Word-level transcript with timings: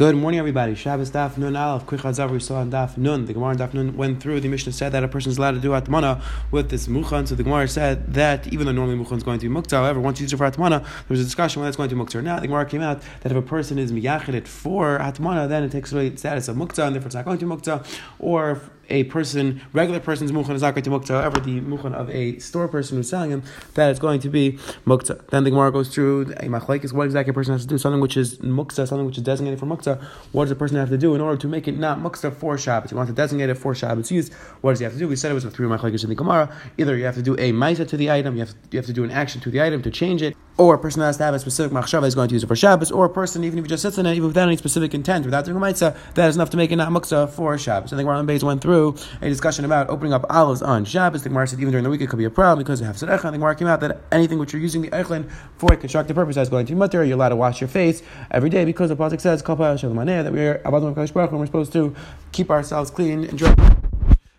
Good 0.00 0.16
morning, 0.16 0.40
everybody. 0.40 0.74
Shabbos 0.74 1.10
Daf 1.10 1.36
Nun 1.36 1.54
Aleph. 1.54 1.84
Quick 1.84 2.00
Chazav 2.00 2.30
we 2.30 2.40
saw 2.40 2.60
on 2.60 2.70
Daf 2.70 2.96
Nun. 2.96 3.26
The 3.26 3.34
Gemara 3.34 3.54
Daf 3.54 3.74
Nun 3.74 3.98
went 3.98 4.22
through. 4.22 4.40
The 4.40 4.48
Mishnah 4.48 4.72
said 4.72 4.92
that 4.92 5.04
a 5.04 5.08
person 5.08 5.30
is 5.30 5.36
allowed 5.36 5.50
to 5.50 5.60
do 5.60 5.72
Atmana 5.72 6.22
with 6.50 6.70
this 6.70 6.86
Muchan. 6.86 7.28
So 7.28 7.34
the 7.34 7.42
Gemara 7.42 7.68
said 7.68 8.14
that 8.14 8.50
even 8.50 8.64
though 8.64 8.72
normally 8.72 8.96
Muchan 8.96 9.18
is 9.18 9.22
going 9.22 9.38
to 9.40 9.46
be 9.46 9.54
Mukta, 9.54 9.72
however, 9.72 10.00
once 10.00 10.18
you 10.18 10.24
use 10.24 10.32
it 10.32 10.38
for 10.38 10.50
Atmana, 10.50 10.80
there 10.80 11.04
was 11.10 11.20
a 11.20 11.24
discussion 11.24 11.60
whether 11.60 11.68
it's 11.68 11.76
going 11.76 11.90
to 11.90 11.94
be 11.94 12.00
Mukta 12.00 12.14
or 12.14 12.22
not. 12.22 12.40
The 12.40 12.48
Gemara 12.48 12.64
came 12.64 12.80
out 12.80 13.02
that 13.20 13.30
if 13.30 13.36
a 13.36 13.42
person 13.42 13.78
is 13.78 13.92
Miyachid 13.92 14.48
for 14.48 14.98
Atmana, 14.98 15.46
then 15.50 15.64
it 15.64 15.70
takes 15.70 15.92
away 15.92 16.08
the 16.08 16.16
status 16.16 16.48
of 16.48 16.56
Mukta, 16.56 16.86
and 16.86 16.94
therefore 16.94 17.08
it's 17.08 17.14
not 17.14 17.26
going 17.26 17.36
to 17.36 17.44
be 17.44 17.52
Mukta. 17.54 17.86
Or 18.18 18.58
a 18.90 19.04
person, 19.04 19.60
regular 19.72 20.00
person's 20.00 20.32
muchan 20.32 20.54
is 20.54 20.62
not 20.62 20.74
going 20.74 20.84
to 20.84 20.90
mukta. 20.90 21.20
However, 21.20 21.40
the 21.40 21.60
muchan 21.60 21.94
of 21.94 22.10
a 22.10 22.38
store 22.38 22.68
person 22.68 22.96
who's 22.96 23.08
selling 23.08 23.30
him, 23.30 23.42
that 23.74 23.90
is 23.90 23.98
going 23.98 24.20
to 24.20 24.28
be 24.28 24.52
mukta. 24.86 25.26
Then 25.28 25.44
the 25.44 25.50
Gemara 25.50 25.72
goes 25.72 25.88
through 25.88 26.22
a 26.22 26.46
machlekes, 26.46 26.92
what 26.92 27.04
exactly 27.04 27.30
a 27.30 27.34
person 27.34 27.52
has 27.52 27.62
to 27.62 27.68
do, 27.68 27.78
something 27.78 28.00
which 28.00 28.16
is 28.16 28.38
mukta, 28.38 28.86
something 28.86 29.06
which 29.06 29.18
is 29.18 29.24
designated 29.24 29.58
for 29.58 29.66
mukta. 29.66 30.02
What 30.32 30.44
does 30.44 30.52
a 30.52 30.56
person 30.56 30.76
have 30.76 30.90
to 30.90 30.98
do 30.98 31.14
in 31.14 31.20
order 31.20 31.38
to 31.38 31.48
make 31.48 31.68
it 31.68 31.78
not 31.78 31.98
mukta 31.98 32.34
for 32.34 32.58
Shabbos? 32.58 32.90
He 32.90 32.96
wants 32.96 33.10
to 33.10 33.14
designate 33.14 33.50
it 33.50 33.54
for 33.54 33.74
Shabbos 33.74 34.10
use. 34.10 34.32
What 34.60 34.72
does 34.72 34.80
he 34.80 34.84
have 34.84 34.92
to 34.92 34.98
do? 34.98 35.08
We 35.08 35.16
said 35.16 35.30
it 35.30 35.34
was 35.34 35.44
the 35.44 35.50
three 35.50 35.68
machlekes 35.68 36.02
in 36.02 36.08
the 36.08 36.14
Gemara. 36.14 36.54
Either 36.78 36.96
you 36.96 37.04
have 37.04 37.14
to 37.14 37.22
do 37.22 37.34
a 37.34 37.52
maisa 37.52 37.86
to 37.88 37.96
the 37.96 38.10
item, 38.10 38.34
you 38.34 38.40
have, 38.40 38.50
to, 38.50 38.56
you 38.72 38.78
have 38.78 38.86
to 38.86 38.92
do 38.92 39.04
an 39.04 39.10
action 39.10 39.40
to 39.42 39.50
the 39.50 39.62
item 39.62 39.82
to 39.82 39.90
change 39.90 40.22
it, 40.22 40.36
or 40.56 40.74
a 40.74 40.78
person 40.78 41.02
has 41.02 41.16
to 41.16 41.24
have 41.24 41.34
a 41.34 41.38
specific 41.38 41.72
machshava 41.72 42.06
is 42.06 42.14
going 42.14 42.28
to 42.28 42.34
use 42.34 42.44
it 42.44 42.46
for 42.46 42.56
Shabbos, 42.56 42.90
or 42.90 43.06
a 43.06 43.10
person, 43.10 43.44
even 43.44 43.58
if 43.58 43.64
he 43.64 43.68
just 43.68 43.82
sits 43.82 43.98
in 43.98 44.06
it, 44.06 44.14
even 44.14 44.28
without 44.28 44.48
any 44.48 44.56
specific 44.56 44.94
intent, 44.94 45.24
without 45.24 45.44
doing 45.44 45.56
a 45.56 45.60
maisa, 45.60 45.96
that 46.14 46.28
is 46.28 46.36
enough 46.36 46.50
to 46.50 46.56
make 46.56 46.70
it 46.72 46.76
not 46.76 46.90
mukta 46.90 47.28
for 47.30 47.56
Shabbos. 47.56 47.92
I 47.92 47.96
think 47.96 48.08
Ron 48.08 48.26
Bays 48.26 48.44
went 48.44 48.60
through 48.60 48.79
a 48.88 49.28
discussion 49.28 49.64
about 49.64 49.88
opening 49.90 50.12
up 50.12 50.24
olives 50.30 50.62
on 50.62 50.84
Shabbos. 50.84 51.22
The 51.22 51.28
Gemara 51.28 51.46
said 51.46 51.60
even 51.60 51.72
during 51.72 51.84
the 51.84 51.90
week 51.90 52.00
it 52.00 52.08
could 52.08 52.18
be 52.18 52.24
a 52.24 52.30
problem 52.30 52.58
because 52.58 52.80
you 52.80 52.86
have 52.86 52.96
Serecha. 52.96 53.22
The 53.22 53.32
Gemara 53.32 53.54
came 53.54 53.68
out 53.68 53.80
that 53.80 54.00
anything 54.10 54.38
which 54.38 54.52
you're 54.52 54.62
using 54.62 54.82
the 54.82 54.88
Eichlin 54.88 55.30
for 55.56 55.72
a 55.72 55.76
constructive 55.76 56.16
purpose 56.16 56.36
is 56.36 56.48
going 56.48 56.66
to 56.66 56.72
be 56.72 56.78
mutter. 56.78 57.04
You're 57.04 57.16
allowed 57.16 57.30
to 57.30 57.36
wash 57.36 57.60
your 57.60 57.68
face 57.68 58.02
every 58.30 58.50
day 58.50 58.64
because 58.64 58.88
the 58.88 58.96
Pasuk 58.96 59.20
says, 59.20 59.42
that 59.42 60.32
we're 60.32 60.58
Abadim 60.58 61.32
we're 61.32 61.46
supposed 61.46 61.72
to 61.72 61.94
keep 62.32 62.50
ourselves 62.50 62.90
clean 62.90 63.24
and 63.24 63.38
dry. 63.38 63.54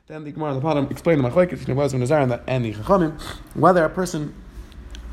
Then 0.08 0.24
the 0.24 0.32
Gemara 0.32 0.50
on 0.50 0.56
the 0.56 0.62
bottom 0.62 0.88
explained 0.90 1.24
the 1.24 1.30
Machlekes, 1.30 1.68
you 1.68 1.74
know, 1.74 1.80
was 1.80 1.94
and 1.94 2.02
the 2.02 2.74
Chachamim, 2.74 3.22
whether 3.56 3.86
a 3.86 3.90
person 3.90 4.34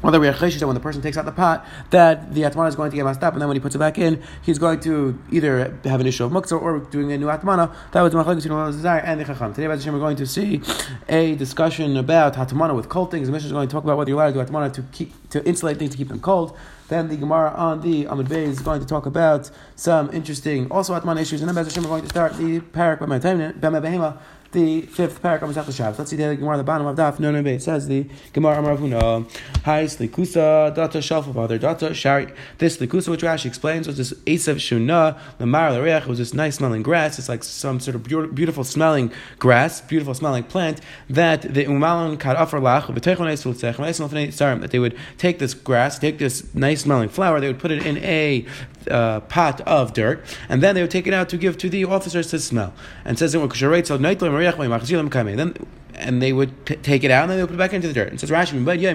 whether 0.00 0.20
we 0.20 0.28
are 0.28 0.32
cheshish 0.32 0.60
that 0.60 0.66
when 0.66 0.74
the 0.74 0.80
person 0.80 1.02
takes 1.02 1.16
out 1.16 1.24
the 1.24 1.32
pot, 1.32 1.66
that 1.90 2.34
the 2.34 2.42
atmana 2.42 2.68
is 2.68 2.76
going 2.76 2.90
to 2.90 2.96
get 2.96 3.04
messed 3.04 3.22
up, 3.22 3.32
and 3.32 3.42
then 3.42 3.48
when 3.48 3.56
he 3.56 3.60
puts 3.60 3.74
it 3.74 3.78
back 3.78 3.98
in, 3.98 4.22
he's 4.42 4.58
going 4.58 4.80
to 4.80 5.18
either 5.30 5.76
have 5.84 6.00
an 6.00 6.06
issue 6.06 6.24
of 6.24 6.32
muktzah 6.32 6.60
or 6.60 6.78
doing 6.78 7.12
a 7.12 7.18
new 7.18 7.26
atmana. 7.26 7.74
That 7.92 8.02
was 8.02 8.12
the 8.12 8.18
machlekes 8.18 8.42
between 8.42 8.58
Zayar 8.58 9.02
and 9.04 9.20
the 9.20 9.24
chacham. 9.24 9.52
Today, 9.54 9.68
Hashem, 9.68 9.92
we're 9.92 10.00
going 10.00 10.16
to 10.16 10.26
see 10.26 10.60
a 11.08 11.34
discussion 11.36 11.96
about 11.96 12.34
atmana 12.34 12.74
with 12.74 12.88
cold 12.88 13.10
things. 13.10 13.28
The 13.28 13.32
mission 13.32 13.46
is 13.46 13.52
going 13.52 13.68
to 13.68 13.72
talk 13.72 13.84
about 13.84 13.98
whether 13.98 14.10
you're 14.10 14.20
allowed 14.20 14.34
to 14.34 14.44
do 14.44 14.52
atmana 14.52 14.72
to 14.74 14.82
keep 14.92 15.12
to 15.30 15.44
insulate 15.46 15.78
things 15.78 15.90
to 15.90 15.96
keep 15.96 16.08
them 16.08 16.20
cold. 16.20 16.56
Then 16.88 17.08
the 17.08 17.16
Gemara 17.16 17.50
on 17.50 17.82
the 17.82 18.06
Amud 18.06 18.30
Bey 18.30 18.44
is 18.44 18.60
going 18.60 18.80
to 18.80 18.86
talk 18.86 19.04
about 19.04 19.50
some 19.76 20.10
interesting 20.14 20.70
also 20.70 20.98
atmana 20.98 21.20
issues, 21.20 21.42
and 21.42 21.48
then 21.48 21.62
Hashem, 21.62 21.82
we're 21.82 21.90
going 21.90 22.02
to 22.02 22.08
start 22.08 22.34
the 22.38 22.60
parak 22.60 23.00
by 23.00 23.06
my 23.06 23.18
the 24.52 24.82
fifth 24.82 25.20
paragraph 25.20 25.56
of 25.56 25.74
Shabbos. 25.74 25.98
Let's 25.98 26.10
see 26.10 26.16
the 26.16 26.34
Gemara 26.36 26.54
at 26.54 26.58
the 26.58 26.64
bottom 26.64 26.86
of 26.86 26.96
Daf. 26.96 27.20
No, 27.20 27.34
it 27.34 27.62
says 27.62 27.86
the 27.86 28.06
Gemara 28.32 28.58
Amar 28.58 28.76
Avuna. 28.76 29.30
Hi, 29.64 29.84
Slikusa, 29.84 30.74
Data 30.74 30.98
Shalfa, 30.98 31.34
Father, 31.34 31.58
Data 31.58 31.92
Shari. 31.92 32.32
This 32.56 32.78
Slikusa, 32.78 33.08
which 33.08 33.20
Rashi 33.20 33.46
explains, 33.46 33.86
was 33.86 33.98
this 33.98 34.12
Esav 34.24 34.56
Shuna, 34.56 35.18
Lamar 35.38 35.72
Lareach, 35.72 36.06
was 36.06 36.18
this 36.18 36.32
nice 36.32 36.56
smelling 36.56 36.82
grass. 36.82 37.18
It's 37.18 37.28
like 37.28 37.44
some 37.44 37.78
sort 37.78 37.94
of 37.94 38.04
beautiful 38.04 38.64
smelling 38.64 39.12
grass, 39.38 39.82
beautiful 39.82 40.14
smelling 40.14 40.44
plant 40.44 40.80
that 41.10 41.42
the 41.42 41.66
Umalon 41.66 42.18
Kad 42.18 42.36
Afar 42.36 42.60
Lach, 42.60 42.86
that 44.60 44.70
they 44.70 44.78
would 44.78 44.96
take 45.18 45.38
this 45.38 45.54
grass, 45.54 45.98
take 45.98 46.18
this 46.18 46.54
nice 46.54 46.82
smelling 46.82 47.08
flower, 47.08 47.40
they 47.40 47.48
would 47.48 47.58
put 47.58 47.70
it 47.70 47.84
in 47.84 47.98
a 47.98 48.46
uh, 48.90 49.20
pot 49.20 49.60
of 49.62 49.92
dirt, 49.92 50.24
and 50.48 50.62
then 50.62 50.74
they 50.74 50.80
would 50.80 50.90
take 50.90 51.06
it 51.06 51.12
out 51.12 51.28
to 51.28 51.36
give 51.36 51.58
to 51.58 51.68
the 51.68 51.84
officers 51.84 52.30
to 52.30 52.38
smell. 52.38 52.72
And 53.04 53.18
says, 53.18 53.34
then 55.36 55.54
and 55.98 56.22
they 56.22 56.32
would 56.32 56.66
t- 56.66 56.76
take 56.76 57.04
it 57.04 57.10
out 57.10 57.22
and 57.22 57.30
then 57.30 57.38
they 57.38 57.42
would 57.42 57.50
put 57.50 57.54
it 57.54 57.58
back 57.58 57.72
into 57.72 57.88
the 57.88 57.94
dirt. 57.94 58.12
It 58.12 58.20
says 58.20 58.30
Rashi, 58.30 58.64
but 58.64 58.78
yeah, 58.78 58.92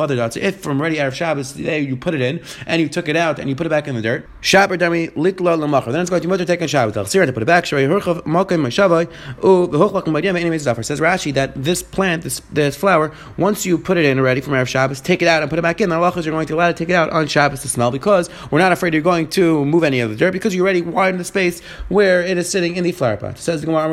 other 0.00 0.16
dots. 0.16 0.36
If 0.36 0.60
from 0.60 0.80
ready 0.80 1.00
out 1.00 1.08
of 1.08 1.14
Shabbos 1.14 1.52
today 1.52 1.80
you 1.80 1.96
put 1.96 2.14
it 2.14 2.20
in 2.20 2.42
and 2.66 2.80
you 2.80 2.88
took 2.88 3.08
it 3.08 3.16
out 3.16 3.38
and 3.38 3.48
you 3.48 3.56
put 3.56 3.66
it 3.66 3.70
back 3.70 3.86
in 3.88 3.94
the 3.94 4.02
dirt, 4.02 4.28
Shabbat 4.42 4.78
dami 4.78 5.10
litla 5.14 5.58
lamacher. 5.58 5.92
Then 5.92 6.00
it's 6.00 6.10
going 6.10 6.22
to 6.22 6.28
mutter 6.28 6.44
take 6.44 6.62
on 6.62 6.68
Shabbos. 6.68 6.96
I'll 6.96 7.04
to 7.04 7.32
put 7.32 7.42
it 7.42 7.46
back. 7.46 7.64
Shrei 7.64 7.88
hurchav 7.88 8.22
makim 8.24 8.62
mashavai 8.62 9.10
u 9.42 9.68
v'hochlakim 9.68 10.12
b'diyam 10.12 10.38
anyways. 10.38 10.62
Says 10.62 11.00
Rashi 11.00 11.34
that 11.34 11.62
this 11.62 11.82
plant, 11.82 12.22
this 12.22 12.40
this 12.52 12.76
flower, 12.76 13.12
once 13.36 13.66
you 13.66 13.78
put 13.78 13.96
it 13.96 14.04
in 14.04 14.18
already 14.18 14.40
from 14.40 14.54
Erev 14.54 14.68
Shabbos, 14.68 15.00
take 15.00 15.22
it 15.22 15.28
out 15.28 15.42
and 15.42 15.50
put 15.50 15.58
it 15.58 15.62
back 15.62 15.80
in. 15.80 15.88
The 15.88 15.96
halachas 15.96 16.26
are 16.26 16.30
going 16.30 16.46
to 16.46 16.54
allow 16.54 16.68
to 16.68 16.74
take 16.74 16.88
it 16.88 16.94
out 16.94 17.10
on 17.10 17.26
Shabbos 17.26 17.62
to 17.62 17.68
smell 17.68 17.90
because 17.90 18.30
we're 18.50 18.58
not 18.58 18.72
afraid 18.72 18.94
you're 18.94 19.02
going 19.02 19.28
to 19.30 19.64
move 19.64 19.84
any 19.84 20.00
of 20.00 20.10
the 20.10 20.16
dirt 20.16 20.32
because 20.32 20.54
you 20.54 20.62
already 20.62 20.82
widened 20.82 21.20
the 21.20 21.24
space 21.24 21.60
where 21.88 22.22
it 22.22 22.38
is 22.38 22.50
sitting 22.50 22.76
in 22.76 22.84
the 22.84 22.92
flower 22.92 23.16
pot. 23.16 23.38
Says 23.38 23.60
the 23.60 23.66
Gemara 23.66 23.90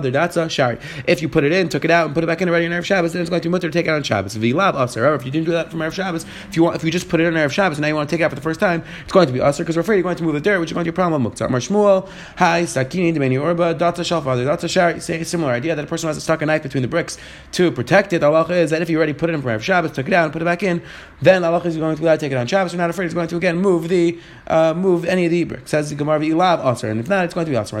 Other 0.00 0.10
datsa 0.10 0.48
shari. 0.48 0.78
If 1.06 1.20
you 1.20 1.28
put 1.28 1.44
it 1.44 1.52
in, 1.52 1.68
took 1.68 1.84
it 1.84 1.90
out, 1.90 2.06
and 2.06 2.14
put 2.14 2.24
it 2.24 2.26
back 2.26 2.40
in 2.40 2.48
already 2.48 2.64
on 2.64 2.72
Erev 2.72 2.86
Shabbos, 2.86 3.12
then 3.12 3.20
it's 3.20 3.28
going 3.28 3.42
to 3.42 3.48
be 3.50 3.52
mutter 3.52 3.68
to 3.68 3.72
take 3.72 3.84
it 3.84 3.90
out 3.90 3.96
on 3.96 4.02
Shabbos. 4.02 4.34
V'lav 4.34 4.82
aser. 4.82 5.14
If 5.14 5.26
you 5.26 5.30
didn't 5.30 5.44
do 5.44 5.52
that 5.52 5.70
from 5.70 5.80
Erev 5.80 5.92
Shabbos, 5.92 6.24
if 6.48 6.56
you 6.56 6.62
want, 6.62 6.76
if 6.76 6.82
you 6.82 6.90
just 6.90 7.10
put 7.10 7.20
it 7.20 7.24
in 7.26 7.34
Erev 7.34 7.50
Shabbos 7.50 7.76
and 7.76 7.82
now 7.82 7.88
you 7.88 7.94
want 7.94 8.08
to 8.08 8.16
take 8.16 8.22
it 8.22 8.24
out 8.24 8.30
for 8.30 8.36
the 8.36 8.40
first 8.40 8.60
time, 8.60 8.82
it's 9.02 9.12
going 9.12 9.26
to 9.26 9.32
be 9.34 9.40
aser 9.40 9.62
because 9.62 9.76
we're 9.76 9.82
afraid 9.82 9.96
you're 9.96 10.04
going 10.04 10.16
to 10.16 10.22
move 10.22 10.32
the 10.32 10.40
dirt, 10.40 10.58
which 10.58 10.70
is 10.70 10.72
going 10.72 10.86
to 10.86 10.90
be 10.90 10.94
a 10.94 10.96
problem 10.96 11.22
muktzar. 11.22 11.50
Mar 11.50 11.60
Shmuel, 11.60 12.08
hi 12.38 12.62
sakini 12.62 13.14
demeni 13.14 13.38
orba 13.38 14.04
shal 14.06 14.22
father 14.22 14.46
datsa 14.46 14.70
shari. 14.70 15.00
Say 15.00 15.20
a 15.20 15.24
similar 15.26 15.52
idea 15.52 15.76
that 15.76 15.84
a 15.84 15.86
person 15.86 16.06
has 16.06 16.16
to 16.16 16.22
stuck 16.22 16.40
a 16.40 16.46
knife 16.46 16.62
between 16.62 16.80
the 16.80 16.88
bricks 16.88 17.18
to 17.52 17.70
protect 17.70 18.14
it. 18.14 18.22
Allah 18.22 18.46
is 18.48 18.70
that 18.70 18.80
if 18.80 18.88
you 18.88 18.96
already 18.96 19.12
put 19.12 19.28
it 19.28 19.34
in 19.34 19.42
from 19.42 19.50
Erev 19.50 19.60
Shabbos, 19.60 19.92
took 19.92 20.06
it 20.06 20.14
out 20.14 20.24
and 20.24 20.32
put 20.32 20.40
it 20.40 20.46
back 20.46 20.62
in, 20.62 20.80
then 21.20 21.44
Allah 21.44 21.60
is 21.60 21.76
going 21.76 21.96
to 21.96 22.02
allow 22.02 22.14
to 22.14 22.18
take 22.18 22.32
it 22.32 22.36
on 22.36 22.46
Shabbos. 22.46 22.72
You're 22.72 22.78
not 22.80 22.88
afraid 22.88 23.04
it's 23.04 23.14
going 23.14 23.28
to 23.28 23.36
again 23.36 23.58
move 23.58 23.90
the 23.90 24.18
uh, 24.46 24.72
move 24.72 25.04
any 25.04 25.26
of 25.26 25.30
the 25.30 25.44
bricks. 25.44 25.70
Says 25.70 25.90
the 25.90 25.96
Gemara 25.96 26.20
v'ilav 26.20 26.64
aser, 26.64 26.88
and 26.88 27.00
if 27.00 27.08
not, 27.08 27.26
it's 27.26 27.34
going 27.34 27.44
to 27.44 27.50
be 27.50 27.58
aser. 27.58 27.76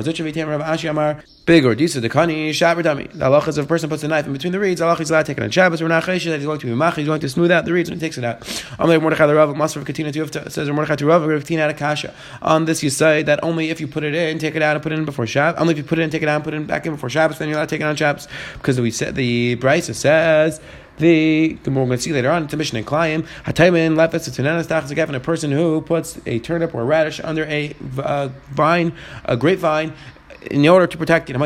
Big 1.50 1.66
or 1.66 1.74
disa 1.74 2.00
dekani 2.00 2.54
shaver 2.54 2.80
dami. 2.80 3.10
The 3.10 3.24
halachas 3.24 3.58
of 3.58 3.64
a 3.64 3.66
person 3.66 3.90
puts 3.90 4.04
a 4.04 4.06
knife 4.06 4.24
in 4.24 4.32
between 4.32 4.52
the 4.52 4.60
reeds. 4.60 4.80
Allah 4.80 4.96
is 5.00 5.10
allowed 5.10 5.22
to 5.22 5.34
take 5.34 5.38
it 5.38 5.42
on 5.42 5.50
Shabbos. 5.50 5.82
We're 5.82 5.88
not 5.88 6.06
that 6.06 6.14
he's 6.14 6.24
going 6.24 6.60
to 6.60 6.66
be 6.68 6.74
mach. 6.74 6.94
He's 6.94 7.06
going 7.06 7.20
to 7.20 7.28
smooth 7.28 7.50
out 7.50 7.64
the 7.64 7.72
reeds 7.72 7.90
when 7.90 7.98
he 7.98 8.00
takes 8.00 8.16
it 8.16 8.22
out. 8.22 8.42
Amalei 8.78 9.02
Mordechai 9.02 9.26
the 9.26 9.34
Rav 9.34 9.48
Masrav 9.56 9.84
Katina 9.84 10.12
Tuvta 10.12 10.48
says 10.48 10.70
Mordechai 10.70 10.94
to 10.94 11.06
Rav 11.06 11.22
Katina 11.40 11.62
out 11.62 11.70
of 11.70 11.76
Kasha. 11.76 12.14
On 12.40 12.66
this 12.66 12.84
you 12.84 12.88
say 12.88 13.24
that 13.24 13.42
only 13.42 13.70
if 13.70 13.80
you 13.80 13.88
put 13.88 14.04
it 14.04 14.14
in, 14.14 14.38
take 14.38 14.54
it 14.54 14.62
out 14.62 14.76
and 14.76 14.82
put 14.84 14.92
it 14.92 14.98
in 15.00 15.04
before 15.04 15.26
Shabbos. 15.26 15.60
Only 15.60 15.72
if 15.72 15.78
you 15.78 15.82
put 15.82 15.98
it 15.98 16.02
in, 16.02 16.10
take 16.10 16.22
it 16.22 16.28
out 16.28 16.36
and 16.36 16.44
put 16.44 16.54
it 16.54 16.64
back 16.68 16.86
in 16.86 16.92
before 16.92 17.10
Shabbos, 17.10 17.38
then 17.38 17.48
you're 17.48 17.56
allowed 17.56 17.68
to 17.68 17.74
take 17.74 17.80
it 17.80 17.84
on 17.84 17.96
Shabbos 17.96 18.28
because 18.52 18.80
we 18.80 18.92
said 18.92 19.16
the 19.16 19.56
Brisa 19.56 19.92
says 19.92 20.60
the 20.98 21.58
the 21.64 21.72
more 21.72 21.82
we're 21.82 21.88
going 21.88 21.98
to 21.98 22.02
see 22.04 22.12
later 22.12 22.30
on, 22.30 22.44
it's 22.44 22.54
a 22.54 22.56
mission 22.56 22.78
in 22.78 22.84
Klayim. 22.84 23.26
Hataymin 23.44 23.96
lefes 23.96 24.32
to 24.32 25.16
a 25.16 25.20
person 25.20 25.50
who 25.50 25.80
puts 25.80 26.20
a 26.26 26.38
turnip 26.38 26.76
or 26.76 26.82
a 26.82 26.84
radish 26.84 27.18
under 27.24 27.44
a 27.46 27.74
uh, 27.98 28.28
vine, 28.52 28.92
a 29.24 29.36
grapevine, 29.36 29.94
in 30.42 30.66
order 30.66 30.86
to 30.86 30.96
protect 30.96 31.28
it, 31.28 31.36
if 31.36 31.40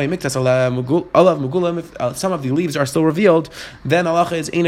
uh, 1.99 2.13
some 2.13 2.31
of 2.31 2.43
the 2.43 2.51
leaves 2.51 2.77
are 2.77 2.85
still 2.85 3.03
revealed, 3.03 3.49
then 3.83 4.07
Allah 4.07 4.29
is 4.31 4.49
Allah 4.49 4.65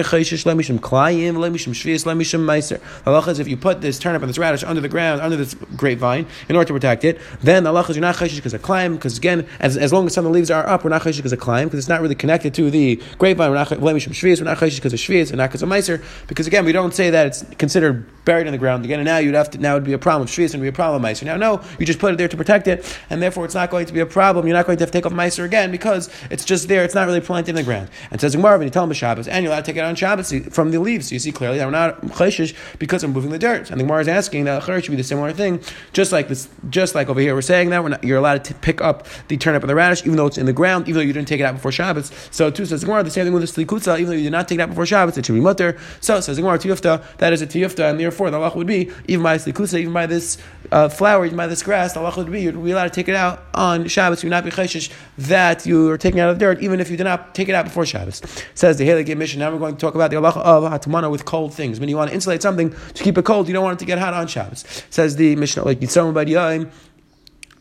is 3.31 3.39
if 3.39 3.47
you 3.47 3.57
put 3.57 3.81
this 3.81 3.99
turnip 3.99 4.21
and 4.21 4.29
this 4.29 4.37
radish 4.37 4.63
under 4.63 4.81
the 4.81 4.89
ground, 4.89 5.21
under 5.21 5.37
this 5.37 5.53
grapevine, 5.75 6.25
in 6.49 6.55
order 6.55 6.67
to 6.67 6.73
protect 6.73 7.05
it, 7.05 7.19
then 7.41 7.65
Allah 7.65 7.85
is 7.87 7.95
you're 7.95 8.01
not 8.01 8.15
chayshish 8.15 8.37
because 8.37 8.53
of 8.53 8.61
climb, 8.61 8.95
because 8.95 9.17
again, 9.17 9.47
as, 9.59 9.77
as 9.77 9.93
long 9.93 10.05
as 10.07 10.13
some 10.13 10.25
of 10.25 10.31
the 10.31 10.35
leaves 10.35 10.51
are 10.51 10.67
up, 10.67 10.83
we're 10.83 10.89
not 10.89 11.01
chayshish 11.01 11.17
because 11.17 11.33
of 11.33 11.39
climb, 11.39 11.67
because 11.67 11.79
it's 11.79 11.89
not 11.89 12.01
really 12.01 12.15
connected 12.15 12.53
to 12.55 12.69
the 12.69 13.01
grapevine, 13.17 13.49
we're 13.49 13.55
not 13.55 13.67
chayshish 13.69 14.75
because 14.75 14.93
of 14.93 14.99
shvius, 14.99 15.29
and 15.29 15.37
not 15.37 15.49
because 15.49 15.61
of 15.61 15.69
meiser, 15.69 16.03
because 16.27 16.47
again, 16.47 16.65
we 16.65 16.71
don't 16.71 16.93
say 16.93 17.09
that 17.09 17.27
it's 17.27 17.43
considered 17.57 18.05
buried 18.27 18.45
in 18.45 18.51
the 18.51 18.59
ground 18.59 18.83
again, 18.85 18.99
and 18.99 19.07
now 19.07 19.17
you'd 19.17 19.33
have 19.33 19.49
to, 19.51 19.57
now 19.57 19.71
it 19.71 19.77
would 19.77 19.91
be 19.93 19.93
a 19.93 19.97
problem 19.97 20.23
of 20.23 20.29
shvius 20.29 20.53
and 20.53 20.61
be 20.61 20.67
a 20.67 20.71
problem 20.71 21.01
meiser. 21.01 21.23
Now, 21.23 21.37
no, 21.37 21.63
you 21.79 21.85
just 21.85 21.99
put 21.99 22.13
it 22.13 22.17
there 22.17 22.27
to 22.27 22.37
protect 22.37 22.67
it, 22.67 22.77
and 23.09 23.21
therefore 23.21 23.45
it's 23.45 23.55
not 23.55 23.69
going 23.69 23.85
to 23.85 23.93
be 23.93 24.01
a 24.01 24.05
problem 24.05 24.45
you're 24.45 24.55
not 24.55 24.65
going 24.65 24.77
to 24.77 24.83
have 24.83 24.91
to 24.91 24.97
take 24.97 25.05
off 25.05 25.13
Meiser 25.13 25.45
again 25.45 25.71
because 25.71 26.09
it's 26.29 26.45
just 26.45 26.67
there, 26.67 26.83
it's 26.83 26.95
not 26.95 27.07
really 27.07 27.21
planted 27.21 27.49
in 27.49 27.55
the 27.55 27.63
ground. 27.63 27.89
And 28.11 28.19
says 28.19 28.35
Gemara, 28.35 28.57
when 28.57 28.67
you 28.67 28.71
tell 28.71 28.83
him 28.83 28.93
Shabbos, 28.93 29.27
and 29.27 29.43
you're 29.43 29.51
allowed 29.51 29.65
to 29.65 29.71
take 29.71 29.77
it 29.77 29.83
on 29.83 29.95
Shabbos 29.95 30.33
from 30.51 30.71
the 30.71 30.79
leaves. 30.79 31.09
So 31.09 31.13
you 31.13 31.19
see 31.19 31.31
clearly 31.31 31.57
that 31.57 31.65
we're 31.65 31.71
not 31.71 32.01
chayshish 32.01 32.55
because 32.79 33.03
I'm 33.03 33.13
moving 33.13 33.31
the 33.31 33.39
dirt. 33.39 33.71
And 33.71 33.79
the 33.79 33.83
Gemara 33.83 34.01
is 34.01 34.07
asking 34.07 34.45
that 34.45 34.63
chayyim 34.63 34.83
should 34.83 34.91
be 34.91 34.97
the 34.97 35.03
similar 35.03 35.31
thing, 35.33 35.61
just 35.93 36.11
like 36.11 36.27
this, 36.27 36.49
just 36.69 36.95
like 36.95 37.09
over 37.09 37.19
here 37.19 37.33
we're 37.33 37.41
saying 37.41 37.69
that 37.69 37.85
not, 37.85 38.03
you're 38.03 38.17
allowed 38.17 38.43
to 38.45 38.53
pick 38.55 38.81
up 38.81 39.07
the 39.27 39.37
turnip 39.37 39.63
and 39.63 39.69
the 39.69 39.75
radish, 39.75 40.01
even 40.01 40.15
though 40.17 40.27
it's 40.27 40.37
in 40.37 40.45
the 40.45 40.53
ground, 40.53 40.87
even 40.87 40.95
though 40.95 41.05
you 41.05 41.13
didn't 41.13 41.27
take 41.27 41.39
it 41.39 41.43
out 41.43 41.53
before 41.53 41.71
Shabbos. 41.71 42.11
So 42.31 42.49
too 42.51 42.65
says 42.65 42.83
Gemara, 42.83 43.03
the 43.03 43.11
same 43.11 43.25
thing 43.25 43.33
with 43.33 43.53
the 43.53 43.65
slikutza, 43.65 43.99
even 43.99 44.07
though 44.07 44.17
you 44.17 44.23
did 44.23 44.31
not 44.31 44.47
take 44.47 44.59
it 44.59 44.61
out 44.61 44.69
before 44.69 44.85
Shabbos, 44.85 45.17
it 45.17 45.25
should 45.25 45.33
be 45.33 45.39
mutter. 45.41 45.77
So 46.01 46.19
says 46.19 46.37
Gemara, 46.37 46.57
tiyufta, 46.57 47.03
that 47.17 47.33
is 47.33 47.41
a 47.41 47.47
tiyufta, 47.47 47.89
and 47.89 47.99
therefore 47.99 48.16
the 48.17 48.37
halach 48.37 48.55
would 48.55 48.67
be 48.67 48.91
even 49.07 49.23
by 49.23 49.37
slikutza, 49.37 49.79
even 49.79 49.93
by 49.93 50.05
this 50.05 50.37
uh, 50.71 50.89
flower, 50.89 51.25
even 51.25 51.37
by 51.37 51.47
this 51.47 51.63
grass, 51.63 51.93
the 51.93 51.99
halach 51.99 52.17
would 52.17 52.31
be 52.31 52.41
you'd 52.41 52.63
be 52.63 52.71
allowed 52.71 52.85
to 52.85 52.89
take 52.89 53.07
it 53.07 53.15
out 53.15 53.43
on 53.53 53.87
Shabbos. 53.87 54.23
You're 54.23 54.29
not 54.29 54.43
be 54.43 54.51
chayshish 54.51 54.91
that 55.17 55.65
you 55.65 55.89
are 55.89 55.97
taking 55.97 56.19
out 56.19 56.29
of 56.29 56.37
the 56.37 56.45
dirt, 56.45 56.61
even 56.61 56.79
if 56.79 56.89
you 56.89 56.97
did 56.97 57.05
not 57.05 57.33
take 57.33 57.49
it 57.49 57.55
out 57.55 57.65
before 57.65 57.85
Shabbos. 57.85 58.21
says 58.55 58.77
the 58.77 58.87
Halakid 58.87 59.17
mission. 59.17 59.39
Now 59.39 59.51
we're 59.51 59.59
going 59.59 59.75
to 59.75 59.79
talk 59.79 59.95
about 59.95 60.11
the 60.11 60.17
halacha 60.17 60.37
of 60.37 60.63
hatamana 60.63 61.09
with 61.09 61.25
cold 61.25 61.53
things. 61.53 61.79
When 61.79 61.89
you 61.89 61.97
want 61.97 62.09
to 62.09 62.15
insulate 62.15 62.41
something 62.41 62.73
to 62.93 63.03
keep 63.03 63.17
it 63.17 63.25
cold, 63.25 63.47
you 63.47 63.53
don't 63.53 63.63
want 63.63 63.79
it 63.79 63.79
to 63.79 63.85
get 63.85 63.99
hot 63.99 64.13
on 64.13 64.27
Shabbos. 64.27 64.65
Says 64.89 65.15
the 65.15 65.35
Mishnah, 65.35 65.63
like 65.63 65.79
Yitzhak. 65.79 66.07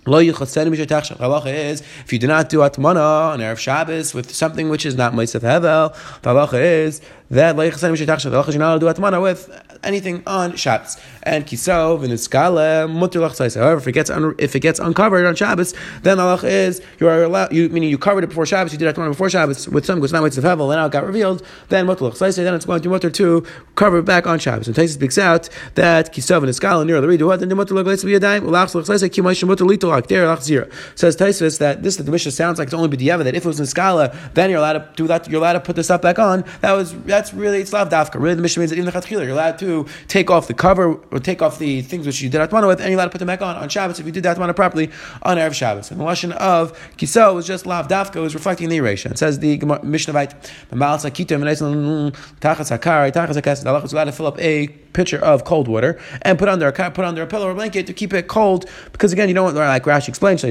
Lo 0.06 0.22
Halacha 0.22 1.52
is 1.52 1.80
if 2.04 2.12
you 2.12 2.18
do 2.20 2.28
not 2.28 2.48
do 2.48 2.58
atmana 2.58 3.32
on 3.32 3.40
erev 3.40 3.58
Shabbos 3.58 4.14
with 4.14 4.32
something 4.32 4.68
which 4.68 4.86
is 4.86 4.94
not 4.94 5.12
ma'asav 5.14 5.40
hevel, 5.40 5.92
the 6.22 6.30
halacha 6.30 6.60
is 6.62 7.00
that 7.30 7.56
atmana 7.56 9.22
with 9.22 9.50
anything 9.82 10.22
on 10.26 10.56
Shabbos. 10.56 10.96
And 11.22 11.44
kisov 11.44 12.04
and 12.04 12.12
iskala 12.12 12.90
mutter 12.90 13.20
However, 13.20 13.78
if 13.78 13.88
it 13.88 13.92
gets 13.92 14.10
un, 14.10 14.34
if 14.38 14.54
it 14.54 14.60
gets 14.60 14.78
uncovered 14.78 15.26
on 15.26 15.34
Shabbos, 15.34 15.74
then 16.02 16.18
the 16.18 16.22
halach 16.22 16.44
is 16.44 16.82
you 17.00 17.08
are 17.08 17.24
allowed. 17.24 17.52
You 17.52 17.68
meaning 17.68 17.90
you 17.90 17.98
covered 17.98 18.24
it 18.24 18.28
before 18.28 18.46
Shabbos. 18.46 18.72
You 18.72 18.78
did 18.78 18.94
atmana 18.94 19.08
before 19.08 19.30
Shabbos 19.30 19.68
with 19.68 19.84
some 19.84 19.96
because 19.98 20.12
now 20.12 20.24
it's 20.24 20.36
the 20.36 20.42
hevel. 20.42 20.70
And 20.72 20.78
now 20.78 20.86
it 20.86 20.92
got 20.92 21.04
revealed. 21.04 21.42
Then 21.68 21.86
mutter 21.86 22.08
Then 22.10 22.54
it's 22.54 22.66
going 22.66 22.82
to 22.82 22.88
mutter 22.88 23.10
to 23.10 23.46
cover 23.74 23.98
it 23.98 24.04
back 24.04 24.26
on 24.26 24.38
Shabbos. 24.38 24.68
And 24.68 24.76
Taisus 24.76 24.94
speaks 24.94 25.18
out 25.18 25.48
that 25.74 26.14
kisov 26.14 26.38
and 26.38 26.48
iskala 26.48 26.86
near 26.86 27.00
the 27.00 27.26
what 27.26 27.40
then 27.40 27.54
mutter 27.56 27.74
lachsaisa 27.74 28.40
lachsaisa 28.40 29.10
kimayish 29.10 29.46
mutter 29.46 29.64
litolak 29.64 30.06
there 30.06 30.26
lach 30.26 30.42
zero. 30.42 30.68
Says 30.94 31.16
Taisus 31.16 31.58
that 31.58 31.82
this 31.82 31.96
the 31.96 32.10
Mishnah 32.10 32.32
sounds 32.32 32.58
like 32.58 32.66
it's 32.66 32.74
only 32.74 32.94
b'diava 32.94 33.24
that 33.24 33.34
if 33.34 33.44
it 33.44 33.48
was 33.48 33.58
in 33.58 33.66
skala, 33.66 34.14
then 34.34 34.50
you're 34.50 34.58
allowed 34.58 34.74
to 34.74 34.88
do 34.94 35.06
that. 35.08 35.28
You're 35.28 35.40
allowed 35.40 35.54
to 35.54 35.60
put 35.60 35.76
the 35.76 35.82
stuff 35.82 36.02
back 36.02 36.18
on. 36.18 36.44
That 36.60 36.72
was 36.72 36.94
that's 37.16 37.32
really 37.34 37.60
it's 37.60 37.72
lav 37.72 37.88
dafka. 37.88 38.20
Really, 38.20 38.34
the 38.34 38.42
mission 38.42 38.60
means 38.60 38.70
that 38.70 38.76
even 38.76 38.86
the 38.86 38.92
chatchila 38.92 39.22
you're 39.22 39.30
allowed 39.30 39.58
to 39.58 39.86
take 40.08 40.30
off 40.30 40.46
the 40.46 40.54
cover 40.54 40.94
or 40.94 41.18
take 41.18 41.42
off 41.42 41.58
the 41.58 41.82
things 41.82 42.06
which 42.06 42.20
you 42.20 42.28
did 42.28 42.40
atmana 42.40 42.68
with, 42.68 42.80
and 42.80 42.90
you're 42.90 42.98
allowed 42.98 43.06
to 43.06 43.10
put 43.10 43.18
them 43.18 43.26
back 43.26 43.42
on 43.42 43.56
on 43.56 43.68
Shabbos 43.68 43.98
if 43.98 44.06
you 44.06 44.12
did 44.12 44.24
atmana 44.24 44.54
properly 44.54 44.90
on 45.22 45.36
erev 45.36 45.54
Shabbos. 45.54 45.90
And 45.90 46.00
the 46.00 46.04
lashon 46.04 46.32
of 46.32 46.78
kiso 46.96 47.34
was 47.34 47.46
just 47.46 47.66
lav 47.66 47.88
dafka 47.88 48.20
was 48.20 48.34
reflecting 48.34 48.68
the 48.68 48.76
erasure. 48.76 49.08
It 49.08 49.18
says 49.18 49.38
the 49.38 49.58
mm, 49.58 49.72
hakas. 52.40 53.62
The 53.62 53.84
is 53.84 53.92
allowed 53.92 54.04
to 54.04 54.12
fill 54.12 54.26
up 54.26 54.40
a 54.40 54.68
pitcher 54.96 55.18
of 55.18 55.44
cold 55.44 55.68
water 55.68 56.00
and 56.22 56.38
put 56.38 56.48
under 56.48 56.66
a 56.66 56.72
put 56.72 57.04
under 57.04 57.22
a 57.22 57.26
pillow 57.26 57.48
or 57.48 57.54
blanket 57.54 57.86
to 57.86 57.92
keep 57.92 58.14
it 58.14 58.28
cold 58.28 58.64
because 58.92 59.12
again 59.12 59.28
you 59.28 59.34
don't 59.34 59.44
want 59.44 59.56
like 59.56 59.84
Rashi 59.84 60.08
explained. 60.08 60.40
For 60.40 60.48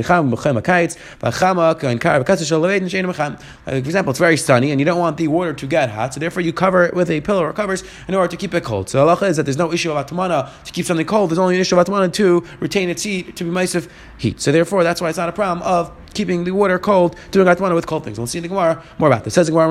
example, 3.67 4.11
it's 4.11 4.19
very 4.19 4.37
sunny 4.37 4.71
and 4.71 4.79
you 4.79 4.85
don't 4.85 4.99
want 4.99 5.17
the 5.17 5.27
water 5.27 5.53
to 5.53 5.67
get 5.67 5.89
hot, 5.89 6.13
so 6.13 6.19
therefore 6.19 6.43
you 6.43 6.53
cover 6.55 6.83
it 6.83 6.93
with 6.93 7.09
a 7.09 7.21
pillow 7.21 7.43
or 7.43 7.53
covers 7.53 7.83
in 8.07 8.15
order 8.15 8.27
to 8.29 8.37
keep 8.37 8.53
it 8.53 8.63
cold. 8.63 8.89
So 8.89 9.07
Allah 9.07 9.27
is 9.27 9.37
that 9.37 9.43
there's 9.43 9.57
no 9.57 9.71
issue 9.71 9.91
of 9.91 10.05
atmana 10.05 10.49
to 10.63 10.71
keep 10.71 10.85
something 10.85 11.05
cold. 11.05 11.29
There's 11.29 11.39
only 11.39 11.55
an 11.55 11.61
issue 11.61 11.79
of 11.79 11.85
atmana 11.85 12.11
to 12.13 12.43
retain 12.59 12.89
its 12.89 13.03
heat 13.03 13.35
to 13.35 13.43
be 13.43 13.49
of 13.75 13.87
heat. 14.17 14.41
So 14.41 14.51
therefore, 14.51 14.83
that's 14.83 15.01
why 15.01 15.09
it's 15.09 15.17
not 15.17 15.29
a 15.29 15.33
problem 15.33 15.65
of 15.67 15.91
keeping 16.13 16.45
the 16.45 16.51
water 16.51 16.79
cold, 16.79 17.15
doing 17.31 17.47
atmana 17.47 17.75
with 17.75 17.85
cold 17.87 18.03
things. 18.03 18.17
We'll 18.17 18.27
see 18.27 18.39
in 18.39 18.43
the 18.43 18.47
Gemara 18.47 18.83
more 18.97 19.09
about 19.09 19.23
this. 19.23 19.33
Says 19.33 19.47
the 19.47 19.51
Gemara, 19.51 19.69